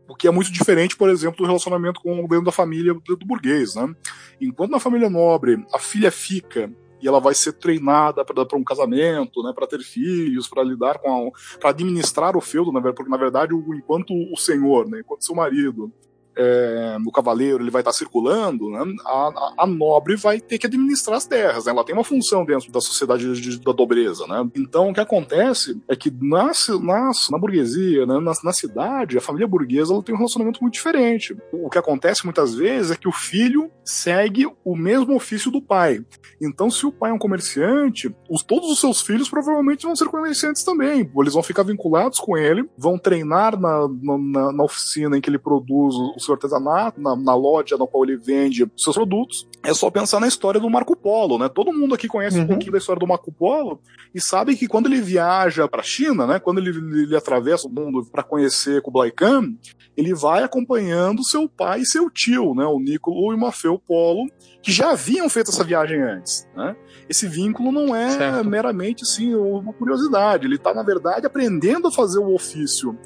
o 0.08 0.16
que 0.16 0.28
é 0.28 0.32
muito 0.32 0.52
diferente, 0.52 0.96
por 0.96 1.10
exemplo, 1.10 1.38
do 1.38 1.46
relacionamento 1.46 2.02
com 2.02 2.24
o 2.24 2.28
dentro 2.28 2.46
da 2.46 2.52
família 2.52 2.94
do, 2.94 3.18
burguês, 3.26 3.76
né? 3.76 3.94
Enquanto 4.40 4.72
na 4.72 4.80
família 4.80 5.10
nobre 5.10 5.66
a 5.74 5.80
filha 5.80 6.12
fica 6.12 6.72
e 7.02 7.08
ela 7.08 7.20
vai 7.20 7.34
ser 7.34 7.54
treinada 7.54 8.26
para 8.26 8.58
um 8.58 8.64
casamento, 8.64 9.44
né, 9.44 9.54
para 9.54 9.68
ter 9.68 9.80
filhos, 9.82 10.48
para 10.48 10.64
lidar 10.64 10.98
com, 10.98 11.32
para 11.60 11.70
administrar 11.70 12.36
o 12.36 12.42
feudo, 12.42 12.72
na 12.72 12.80
verdade, 12.80 12.96
porque 12.96 13.12
na 13.12 13.18
verdade, 13.18 13.54
enquanto 13.54 14.14
o 14.34 14.36
senhor, 14.36 14.88
né, 14.90 15.02
enquanto 15.02 15.24
seu 15.24 15.36
marido 15.36 15.94
é, 16.38 16.98
o 17.06 17.12
cavaleiro 17.12 17.64
ele 17.64 17.72
vai 17.72 17.82
estar 17.82 17.92
circulando, 17.92 18.70
né, 18.70 18.84
a, 19.06 19.54
a, 19.60 19.68
nobre 19.68 20.16
vai 20.16 20.40
ter 20.40 20.58
que 20.58 20.68
administrar 20.68 21.18
as 21.18 21.26
terras. 21.26 21.66
Né, 21.66 21.72
ela 21.72 21.84
tem 21.84 21.96
uma 21.96 22.04
função 22.04 22.46
dentro 22.46 22.72
da 22.72 22.80
sociedade 22.80 23.42
de, 23.42 23.60
da 23.60 23.74
nobreza. 23.74 24.26
Né? 24.28 24.48
Então, 24.56 24.90
o 24.90 24.94
que 24.94 25.00
acontece 25.00 25.82
é 25.88 25.96
que 25.96 26.12
na, 26.22 26.52
na, 26.82 27.12
na 27.32 27.38
burguesia, 27.38 28.06
né, 28.06 28.20
na, 28.20 28.34
na, 28.44 28.54
cidade, 28.54 29.18
a 29.18 29.22
família 29.22 29.48
burguesa 29.48 29.94
ela 29.94 30.04
tem 30.04 30.14
um 30.14 30.18
relacionamento 30.18 30.62
muito 30.62 30.76
diferente. 30.76 31.36
O 31.52 31.70
que 31.70 31.78
acontece 31.78 32.24
muitas 32.24 32.54
vezes 32.54 32.92
é 32.92 32.96
que 32.96 33.08
o 33.08 33.12
filho 33.12 33.72
segue 33.84 34.48
o 34.64 34.76
mesmo 34.76 35.16
ofício 35.16 35.50
do 35.50 35.62
pai. 35.62 36.06
Então, 36.42 36.70
se 36.70 36.86
o 36.86 36.92
pai 36.92 37.12
é 37.12 37.14
um 37.14 37.20
comerciante, 37.20 38.14
os, 38.30 38.44
todos 38.44 38.70
os 38.70 38.80
seus 38.80 39.02
filhos 39.02 39.30
provavelmente 39.30 39.86
vão 39.86 39.96
ser 39.96 40.06
comerciantes 40.06 40.64
também. 40.64 41.10
Eles 41.18 41.34
vão 41.34 41.44
ficar 41.44 41.64
vinculados 41.64 42.20
com 42.20 42.38
ele, 42.38 42.70
vão 42.78 42.98
treinar 42.98 43.60
na, 43.60 43.88
na, 44.02 44.52
na 44.54 44.64
oficina 44.64 45.18
em 45.18 45.22
que 45.22 45.30
ele 45.30 45.40
produz 45.40 45.96
os 46.16 46.27
seu 46.28 46.36
artesanato, 46.36 47.02
na, 47.02 47.16
na, 47.16 47.36
loja 47.36 47.78
na 47.78 47.88
qual 47.88 48.04
ele 48.04 48.18
vende 48.18 48.70
seus 48.78 48.96
produtos. 48.96 49.48
É 49.64 49.74
só 49.74 49.90
pensar 49.90 50.20
na 50.20 50.28
história 50.28 50.60
do 50.60 50.70
Marco 50.70 50.96
Polo, 50.96 51.38
né? 51.38 51.50
Todo 51.50 51.74
mundo 51.74 51.96
aqui 51.96 52.08
conhece 52.08 52.38
uhum. 52.38 52.44
um 52.44 52.48
pouquinho 52.48 52.74
da 52.74 52.78
história 52.78 53.00
do 53.00 53.08
Marco 53.08 53.32
Polo 53.32 53.80
e 54.14 54.22
sabe 54.22 54.56
que 54.56 54.68
quando 54.68 54.88
ele 54.88 55.02
viaja 55.02 55.68
para 55.68 55.82
a 55.82 55.84
China, 55.84 56.28
né? 56.28 56.40
Quando 56.40 56.60
ele, 56.60 56.70
ele 56.70 57.16
atravessa 57.16 57.68
o 57.68 57.72
mundo 57.72 58.06
para 58.06 58.24
conhecer 58.24 58.82
Kublai 58.82 59.12
Khan, 59.12 59.54
ele 59.96 60.14
vai 60.14 60.44
acompanhando 60.44 61.24
seu 61.24 61.50
pai 61.50 61.82
e 61.82 61.86
seu 61.86 62.10
tio, 62.10 62.54
né? 62.54 62.66
O 62.66 62.80
Niccolo 62.80 63.34
e 63.34 63.36
o 63.36 63.40
Mafeu 63.40 63.80
Polo, 63.80 64.30
que 64.62 64.72
já 64.72 64.92
haviam 64.92 65.28
feito 65.30 65.50
essa 65.50 65.64
viagem 65.64 66.02
antes, 66.02 66.48
né? 66.56 66.76
Esse 67.10 67.28
vínculo 67.28 67.72
não 67.72 67.96
é 67.96 68.12
certo. 68.12 68.48
meramente 68.48 69.04
assim 69.04 69.34
uma 69.34 69.74
curiosidade. 69.74 70.46
Ele 70.46 70.56
está 70.56 70.74
na 70.74 70.84
verdade 70.84 71.26
aprendendo 71.26 71.88
a 71.88 71.92
fazer 71.92 72.20
o 72.20 72.34
ofício 72.34 72.98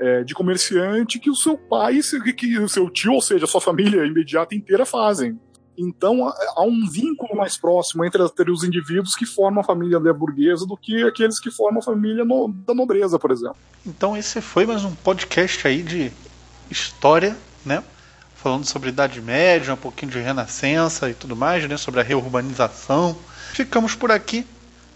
é, 0.00 0.24
de 0.24 0.34
comerciante 0.34 1.18
que 1.18 1.28
o 1.28 1.36
seu 1.36 1.58
pai, 1.58 2.00
que, 2.36 2.58
o 2.58 2.68
seu 2.68 2.88
tio, 2.88 3.12
ou 3.12 3.20
seja, 3.20 3.44
a 3.44 3.48
sua 3.48 3.60
família 3.60 4.06
imediata 4.06 4.54
inteira 4.54 4.86
fazem. 4.86 5.38
Então 5.76 6.26
há 6.28 6.62
um 6.62 6.88
vínculo 6.88 7.36
mais 7.36 7.56
próximo 7.56 8.04
entre, 8.04 8.22
entre 8.22 8.50
os 8.50 8.64
indivíduos 8.64 9.14
que 9.14 9.24
formam 9.24 9.60
a 9.60 9.64
família 9.64 9.98
burguesa 10.12 10.66
do 10.66 10.76
que 10.76 11.02
aqueles 11.04 11.38
que 11.38 11.50
formam 11.50 11.80
a 11.80 11.82
família 11.82 12.24
no, 12.24 12.48
da 12.48 12.74
nobreza, 12.74 13.18
por 13.18 13.30
exemplo. 13.30 13.56
Então 13.86 14.16
esse 14.16 14.40
foi 14.40 14.66
mais 14.66 14.84
um 14.84 14.94
podcast 14.94 15.66
aí 15.66 15.82
de 15.82 16.12
história, 16.70 17.36
né? 17.64 17.82
Falando 18.34 18.64
sobre 18.64 18.88
Idade 18.88 19.20
Média, 19.20 19.74
um 19.74 19.76
pouquinho 19.76 20.12
de 20.12 20.18
Renascença 20.18 21.10
e 21.10 21.14
tudo 21.14 21.36
mais, 21.36 21.66
né? 21.68 21.76
Sobre 21.76 22.00
a 22.00 22.02
reurbanização. 22.02 23.16
Ficamos 23.52 23.94
por 23.94 24.10
aqui. 24.10 24.46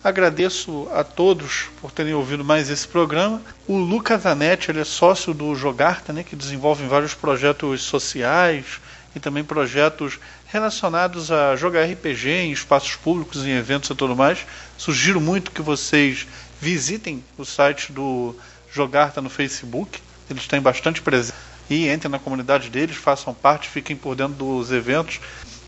Agradeço 0.04 0.86
a 0.92 1.02
todos 1.02 1.70
por 1.80 1.90
terem 1.90 2.12
ouvido 2.12 2.44
mais 2.44 2.68
esse 2.68 2.86
programa. 2.86 3.40
O 3.66 3.78
Lucas 3.78 4.20
Zanetti, 4.20 4.70
ele 4.70 4.80
é 4.80 4.84
sócio 4.84 5.32
do 5.32 5.54
Jogarta, 5.54 6.12
né, 6.12 6.22
que 6.22 6.36
desenvolve 6.36 6.86
vários 6.86 7.14
projetos 7.14 7.80
sociais 7.80 8.82
e 9.16 9.18
também 9.18 9.42
projetos 9.42 10.18
relacionados 10.44 11.32
a 11.32 11.56
jogar 11.56 11.86
RPG 11.86 12.28
em 12.28 12.52
espaços 12.52 12.96
públicos, 12.96 13.46
em 13.46 13.52
eventos 13.52 13.88
e 13.88 13.94
tudo 13.94 14.14
mais. 14.14 14.40
Sugiro 14.76 15.22
muito 15.22 15.50
que 15.50 15.62
vocês 15.62 16.26
visitem 16.60 17.24
o 17.38 17.44
site 17.46 17.90
do 17.90 18.36
Jogarta 18.70 19.22
no 19.22 19.30
Facebook. 19.30 20.02
Eles 20.28 20.46
têm 20.46 20.60
bastante 20.60 21.00
presença. 21.00 21.32
E 21.70 21.88
entrem 21.88 22.12
na 22.12 22.18
comunidade 22.18 22.68
deles, 22.68 22.94
façam 22.94 23.32
parte, 23.32 23.70
fiquem 23.70 23.96
por 23.96 24.14
dentro 24.14 24.34
dos 24.34 24.70
eventos. 24.70 25.18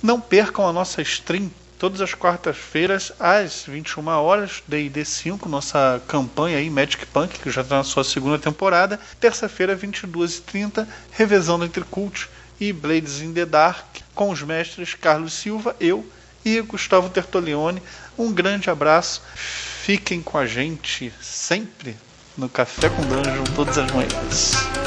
Não 0.03 0.21
percam 0.21 0.69
a 0.69 0.75
nossa 0.75 1.01
stream 1.01 1.51
todas 1.79 2.01
as 2.01 2.15
quartas-feiras 2.15 3.13
às 3.19 3.65
21 3.67 4.07
horas, 4.09 4.63
D&D 4.67 5.05
5, 5.05 5.49
nossa 5.49 6.03
campanha 6.07 6.59
aí 6.59 6.71
Magic 6.71 7.05
Punk, 7.07 7.39
que 7.39 7.51
já 7.51 7.63
está 7.63 7.77
na 7.77 7.85
sua 7.85 8.05
segunda 8.05 8.39
temporada. 8.39 8.99
Terça-feira, 9.21 9.77
22h30, 9.77 10.87
revezando 11.11 11.65
entre 11.65 11.85
Cult 11.85 12.29
e 12.59 12.73
Blades 12.73 13.21
in 13.21 13.33
the 13.33 13.45
Dark, 13.45 13.85
com 14.15 14.31
os 14.31 14.43
mestres 14.43 14.95
Carlos 14.95 15.35
Silva, 15.35 15.77
eu 15.79 16.07
e 16.45 16.61
Gustavo 16.61 17.11
Tertolione. 17.11 17.83
Um 18.17 18.33
grande 18.33 18.71
abraço. 18.71 19.23
Fiquem 19.35 20.23
com 20.23 20.39
a 20.39 20.47
gente 20.47 21.13
sempre 21.21 21.97
no 22.37 22.49
Café 22.49 22.89
com 22.89 23.03
Dungeon 23.03 23.45
todas 23.55 23.79
as 23.79 23.91
manhãs. 23.91 24.86